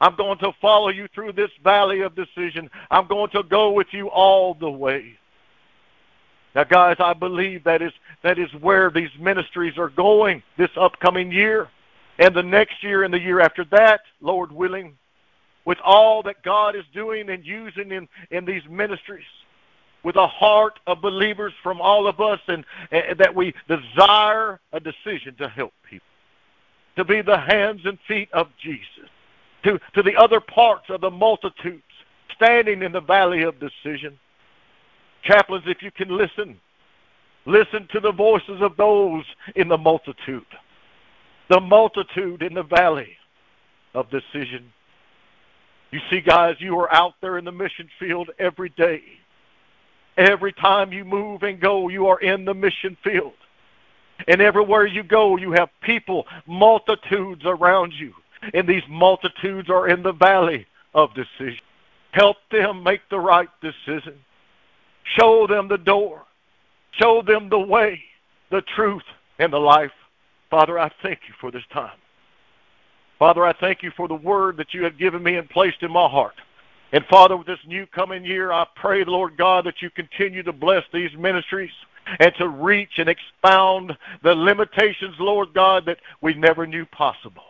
[0.00, 2.70] I'm going to follow you through this valley of decision.
[2.92, 5.18] I'm going to go with you all the way.
[6.54, 11.32] Now, guys, I believe that is, that is where these ministries are going this upcoming
[11.32, 11.68] year
[12.18, 14.96] and the next year and the year after that, Lord willing,
[15.64, 19.24] with all that God is doing and using in, in these ministries,
[20.02, 24.80] with a heart of believers from all of us, and, and that we desire a
[24.80, 26.06] decision to help people,
[26.96, 29.08] to be the hands and feet of Jesus,
[29.64, 31.82] to, to the other parts of the multitudes
[32.36, 34.18] standing in the valley of decision.
[35.22, 36.60] Chaplains, if you can listen,
[37.46, 39.24] listen to the voices of those
[39.56, 40.44] in the multitude
[41.48, 43.16] the multitude in the valley
[43.94, 44.72] of decision.
[45.90, 49.02] You see, guys, you are out there in the mission field every day.
[50.16, 53.34] Every time you move and go, you are in the mission field.
[54.28, 58.12] And everywhere you go, you have people, multitudes around you.
[58.52, 61.60] And these multitudes are in the valley of decision.
[62.12, 64.18] Help them make the right decision.
[65.18, 66.22] Show them the door.
[66.92, 68.00] Show them the way,
[68.50, 69.02] the truth,
[69.38, 69.90] and the life.
[70.54, 71.98] Father, I thank you for this time.
[73.18, 75.90] Father, I thank you for the word that you have given me and placed in
[75.90, 76.36] my heart.
[76.92, 80.52] And Father, with this new coming year, I pray, Lord God, that you continue to
[80.52, 81.72] bless these ministries
[82.20, 87.42] and to reach and expound the limitations, Lord God, that we never knew possible.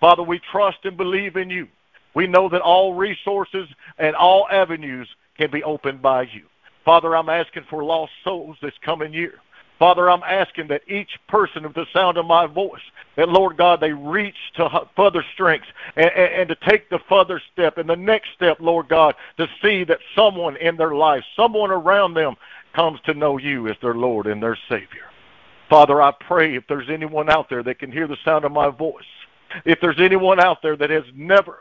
[0.00, 1.68] Father, we trust and believe in you.
[2.14, 3.68] We know that all resources
[3.98, 5.06] and all avenues
[5.36, 6.44] can be opened by you.
[6.82, 9.34] Father, I'm asking for lost souls this coming year.
[9.82, 12.82] Father, I'm asking that each person with the sound of my voice,
[13.16, 15.66] that Lord God, they reach to further strengths
[15.96, 19.48] and, and, and, to take the further step and the next step, Lord God, to
[19.60, 22.36] see that someone in their life, someone around them
[22.76, 25.10] comes to know you as their Lord and their Savior.
[25.68, 28.68] Father, I pray if there's anyone out there that can hear the sound of my
[28.68, 29.02] voice,
[29.64, 31.58] if there's anyone out there that has never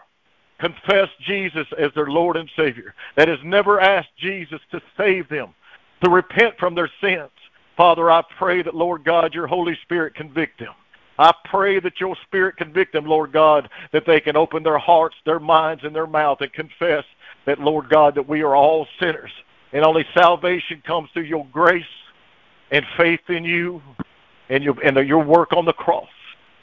[0.59, 5.55] confessed Jesus as their Lord and Savior, that has never asked Jesus to save them,
[6.03, 7.31] to repent from their sins.
[7.81, 10.75] Father, I pray that, Lord God, your Holy Spirit convict them.
[11.17, 15.15] I pray that your Spirit convict them, Lord God, that they can open their hearts,
[15.25, 17.03] their minds, and their mouth and confess
[17.47, 19.31] that, Lord God, that we are all sinners.
[19.73, 21.83] And only salvation comes through your grace
[22.69, 23.81] and faith in you
[24.49, 26.05] and your, and your work on the cross.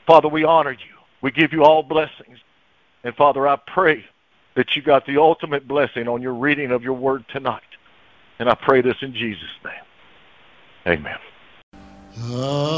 [0.07, 0.95] Father, we honor you.
[1.21, 2.39] We give you all blessings.
[3.03, 4.05] And Father, I pray
[4.55, 7.63] that you got the ultimate blessing on your reading of your word tonight.
[8.39, 9.83] And I pray this in Jesus' name.
[10.87, 11.19] Amen.
[12.19, 12.77] Amazing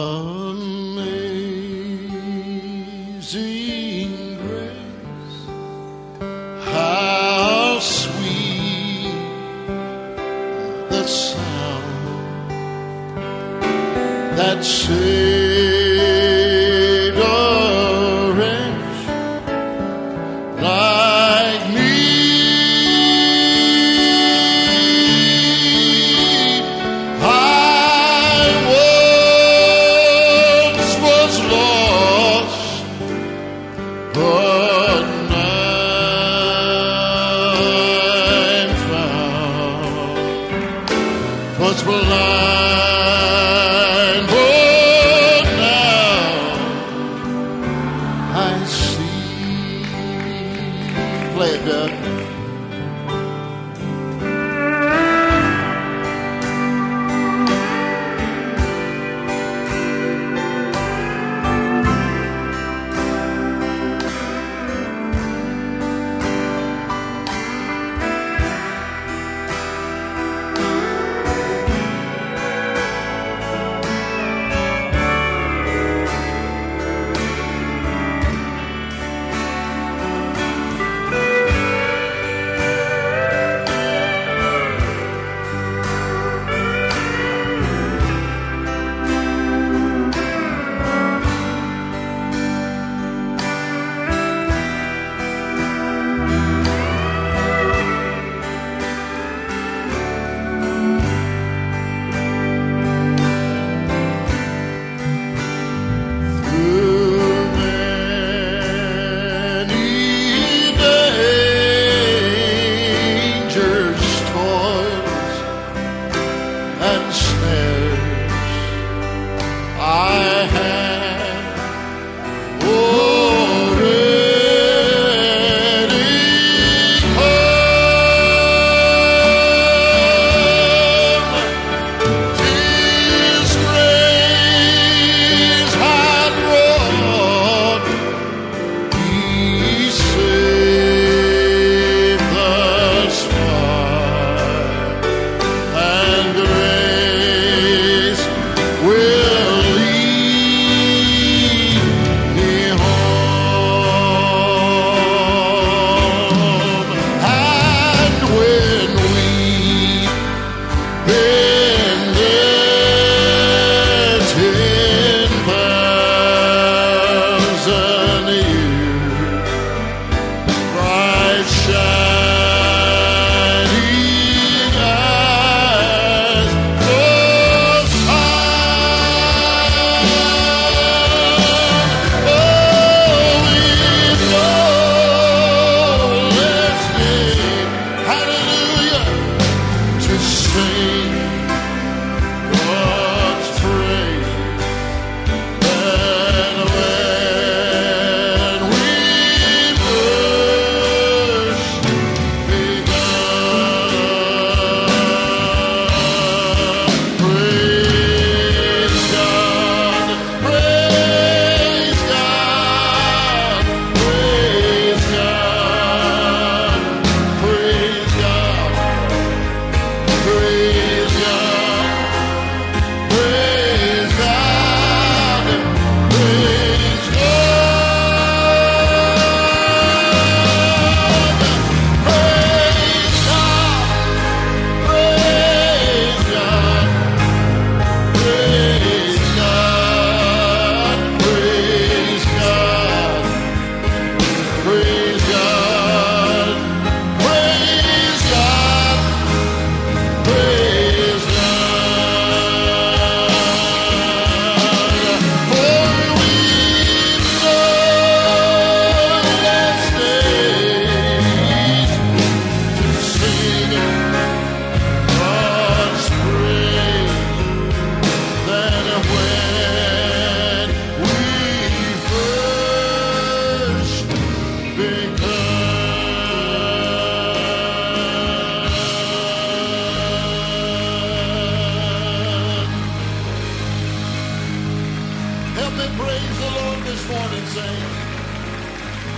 [4.39, 5.47] grace,
[6.65, 9.15] how sweet
[10.91, 12.51] the sound
[14.37, 14.65] that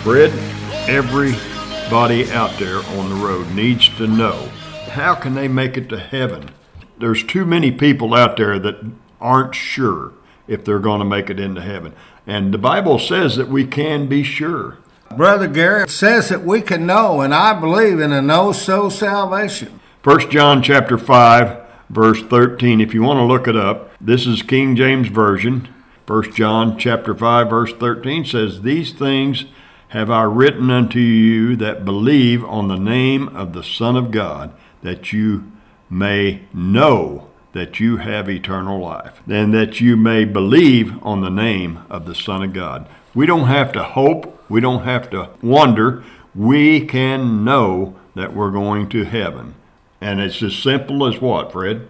[0.02, 0.32] Fred,
[0.88, 4.48] everybody out there on the road needs to know
[4.90, 6.50] how can they make it to heaven?
[6.98, 8.84] There's too many people out there that
[9.20, 10.12] aren't sure
[10.48, 11.94] if they're going to make it into heaven.
[12.26, 14.78] And the Bible says that we can be sure.
[15.16, 19.78] Brother Gary says that we can know, and I believe in a know so salvation.
[20.02, 24.42] 1 John chapter 5 verse 13 if you want to look it up this is
[24.42, 25.68] King James version
[26.06, 29.44] 1 John chapter 5 verse 13 says these things
[29.92, 34.50] have I written unto you that believe on the name of the Son of God
[34.82, 35.52] that you
[35.90, 41.80] may know that you have eternal life and that you may believe on the name
[41.90, 46.02] of the Son of God we don't have to hope we don't have to wonder
[46.34, 49.54] we can know that we're going to heaven
[50.00, 51.86] and it's as simple as what, Fred?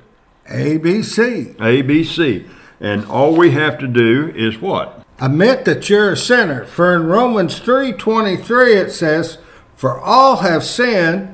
[0.50, 1.54] ABC.
[1.54, 2.48] ABC.
[2.80, 5.01] And all we have to do is what?
[5.22, 6.64] Admit that you're a sinner.
[6.64, 9.38] For in Romans 3:23 it says,
[9.76, 11.28] "For all have sinned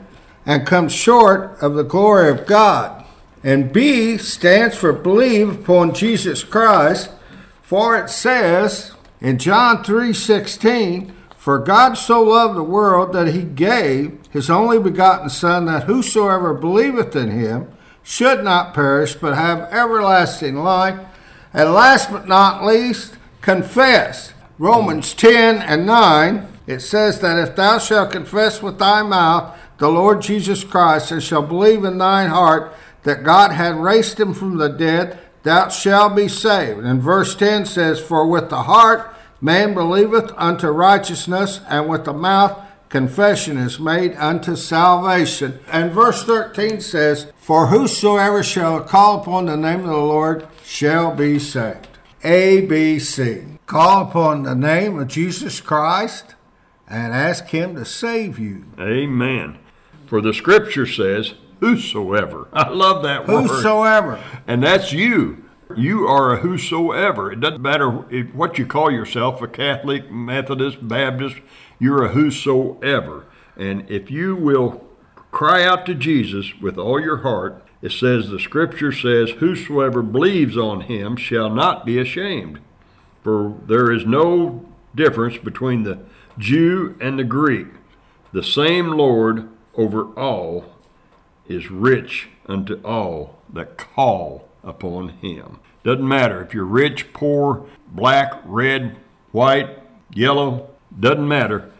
[0.44, 3.02] and come short of the glory of God."
[3.42, 7.08] And B stands for believe upon Jesus Christ,
[7.62, 8.90] for it says
[9.22, 15.30] in John 3:16, "For God so loved the world that he gave his only begotten
[15.30, 17.68] Son, that whosoever believeth in him
[18.02, 20.96] should not perish, but have everlasting life.
[21.54, 24.32] And last but not least, confess.
[24.58, 29.88] Romans 10 and 9, it says that if thou shalt confess with thy mouth the
[29.88, 32.74] Lord Jesus Christ, and shalt believe in thine heart
[33.04, 36.80] that God had raised him from the dead, thou shalt be saved.
[36.80, 42.12] And verse 10 says, For with the heart man believeth unto righteousness, and with the
[42.12, 45.60] mouth confession is made unto salvation.
[45.70, 51.14] And verse 13 says, For whosoever shall call upon the name of the Lord shall
[51.14, 51.87] be saved.
[52.24, 53.44] A, B, C.
[53.66, 56.34] Call upon the name of Jesus Christ
[56.88, 58.64] and ask Him to save you.
[58.78, 59.58] Amen.
[60.06, 62.48] For the scripture says, Whosoever.
[62.52, 63.48] I love that word.
[63.48, 64.20] Whosoever.
[64.46, 65.44] And that's you.
[65.76, 67.30] You are a whosoever.
[67.30, 67.90] It doesn't matter
[68.32, 71.36] what you call yourself a Catholic, Methodist, Baptist,
[71.78, 73.26] you're a whosoever.
[73.56, 74.84] And if you will
[75.30, 80.56] cry out to Jesus with all your heart, it says, the scripture says, Whosoever believes
[80.56, 82.60] on him shall not be ashamed.
[83.22, 86.00] For there is no difference between the
[86.38, 87.68] Jew and the Greek.
[88.32, 90.64] The same Lord over all
[91.46, 95.60] is rich unto all that call upon him.
[95.84, 98.96] Doesn't matter if you're rich, poor, black, red,
[99.30, 99.78] white,
[100.12, 100.68] yellow,
[100.98, 101.70] doesn't matter.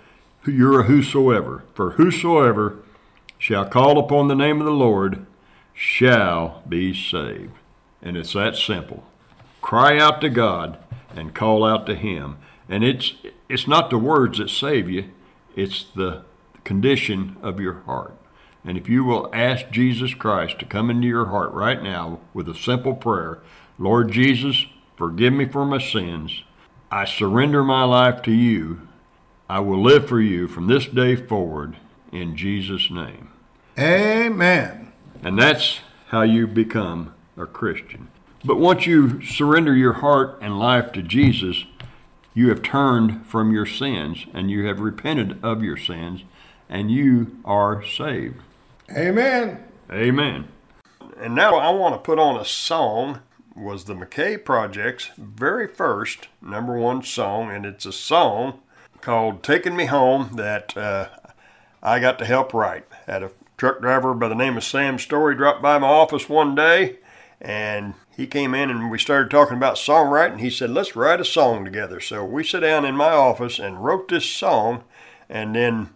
[0.46, 1.64] You're a whosoever.
[1.74, 2.76] For whosoever
[3.36, 5.26] shall call upon the name of the Lord
[5.78, 7.52] shall be saved.
[8.02, 9.04] And it's that simple.
[9.62, 10.76] Cry out to God
[11.14, 12.36] and call out to Him.
[12.68, 13.14] And it's
[13.48, 15.04] it's not the words that save you,
[15.56, 16.24] it's the
[16.64, 18.14] condition of your heart.
[18.64, 22.48] And if you will ask Jesus Christ to come into your heart right now with
[22.48, 23.38] a simple prayer,
[23.78, 24.66] Lord Jesus,
[24.96, 26.42] forgive me for my sins.
[26.90, 28.88] I surrender my life to you.
[29.48, 31.76] I will live for you from this day forward
[32.12, 33.30] in Jesus' name.
[33.78, 34.87] Amen.
[35.22, 38.08] And that's how you become a Christian.
[38.44, 41.64] But once you surrender your heart and life to Jesus,
[42.34, 46.22] you have turned from your sins and you have repented of your sins
[46.68, 48.36] and you are saved.
[48.96, 49.64] Amen.
[49.90, 50.48] Amen.
[51.18, 53.20] And now I want to put on a song
[53.58, 58.60] was the McKay Project's very first number one song, and it's a song
[59.00, 61.08] called "Taking Me Home" that uh,
[61.82, 62.86] I got to help write.
[63.06, 66.54] at a truck driver by the name of Sam Story dropped by my office one
[66.54, 67.00] day,
[67.40, 70.38] and he came in and we started talking about songwriting.
[70.38, 73.84] He said, "Let's write a song together." So we sat down in my office and
[73.84, 74.84] wrote this song,
[75.28, 75.90] and then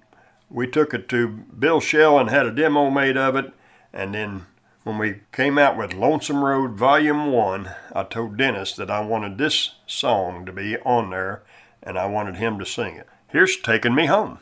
[0.51, 3.53] we took it to Bill Shell and had a demo made of it,
[3.93, 4.47] and then
[4.83, 9.39] when we came out with Lonesome Road Volume 1, I told Dennis that I wanted
[9.39, 11.43] this song to be on there
[11.81, 13.09] and I wanted him to sing it.
[13.29, 14.41] Here's Taking Me Home.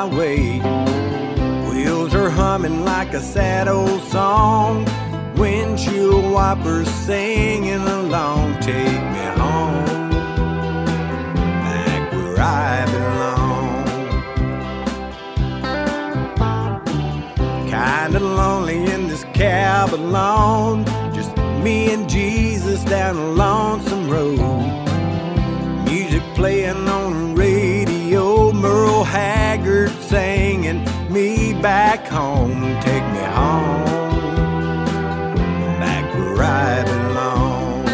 [0.00, 0.58] highway.
[1.68, 4.86] Wheels are humming like a sad old song.
[5.36, 8.58] Windshield wipers singing along.
[8.60, 9.84] Take me home,
[11.64, 13.84] back where I belong.
[17.68, 20.84] Kinda lonely in this cab alone.
[21.14, 24.40] Just me and Jesus down a lonesome road.
[25.84, 28.52] Music playing on the radio.
[28.52, 28.90] Merle.
[29.60, 30.82] Haggard singing
[31.12, 32.62] me back home.
[32.80, 33.84] Take me home,
[35.78, 37.84] back where I belong.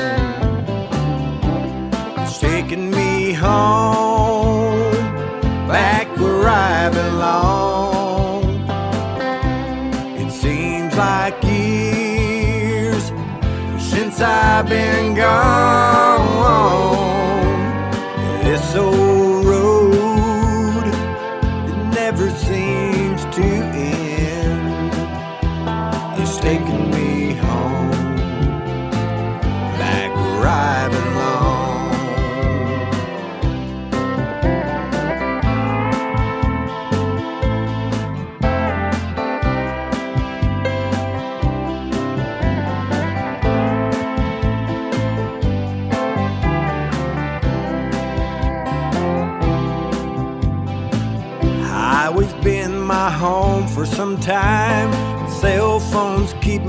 [2.23, 4.93] It's taking me home,
[5.67, 8.45] back where I belong.
[10.21, 13.11] It seems like years
[13.83, 16.16] since I've been gone.
[23.17, 23.56] To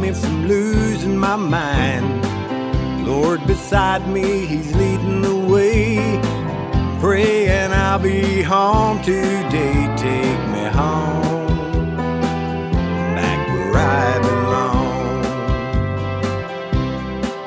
[0.08, 2.06] me from losing my mind.
[3.06, 6.20] Lord beside me, He's leading the way.
[7.00, 9.96] Praying I'll be home today.
[9.98, 11.96] Take me home,
[13.16, 15.24] back where I belong.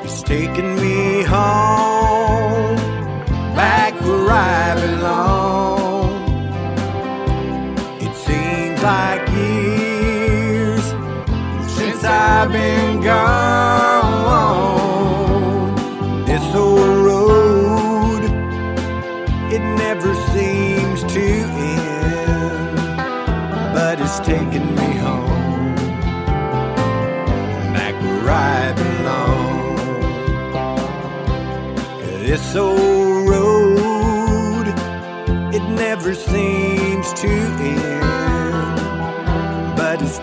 [0.03, 1.70] He's taking me home,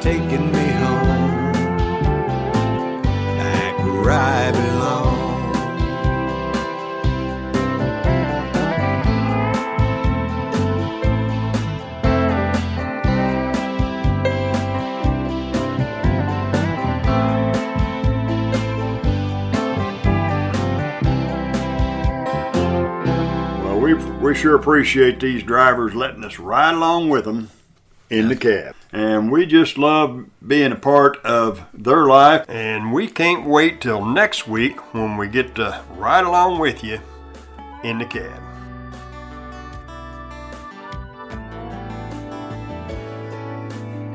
[0.00, 1.52] taking me home,
[3.36, 5.28] back where I belong.
[24.20, 27.48] We sure appreciate these drivers letting us ride along with them
[28.10, 32.44] in the cab, and we just love being a part of their life.
[32.48, 37.00] And we can't wait till next week when we get to ride along with you
[37.84, 38.42] in the cab.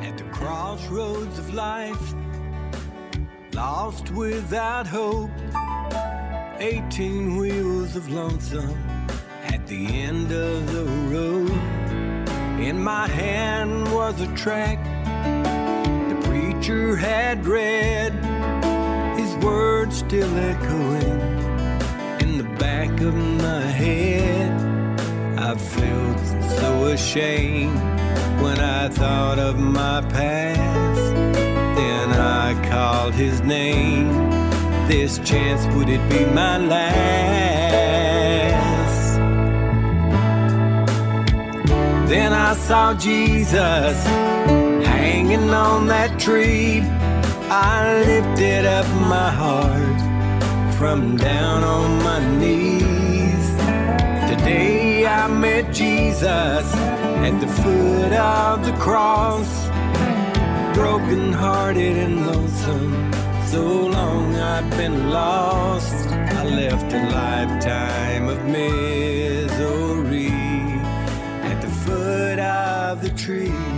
[0.02, 2.14] At the crossroads of life,
[3.54, 5.30] lost without hope.
[6.60, 8.78] 18 wheels of lonesome
[9.44, 11.83] at the end of the road.
[12.64, 14.80] In my hand was a track
[16.08, 18.14] the preacher had read,
[19.20, 21.20] his words still echoing
[22.22, 24.50] in the back of my head.
[25.38, 26.20] I felt
[26.58, 27.76] so ashamed
[28.42, 31.14] when I thought of my past.
[31.76, 34.08] Then I called his name.
[34.88, 37.83] This chance, would it be my last?
[42.08, 44.04] Then I saw Jesus
[44.86, 46.82] hanging on that tree.
[47.50, 50.02] I lifted up my heart
[50.78, 53.48] from down on my knees.
[54.30, 56.66] Today I met Jesus
[57.28, 59.50] at the foot of the cross,
[60.76, 63.14] broken hearted and lonesome.
[63.48, 69.23] So long I'd been lost, I left a lifetime of misery.
[73.04, 73.73] the tree.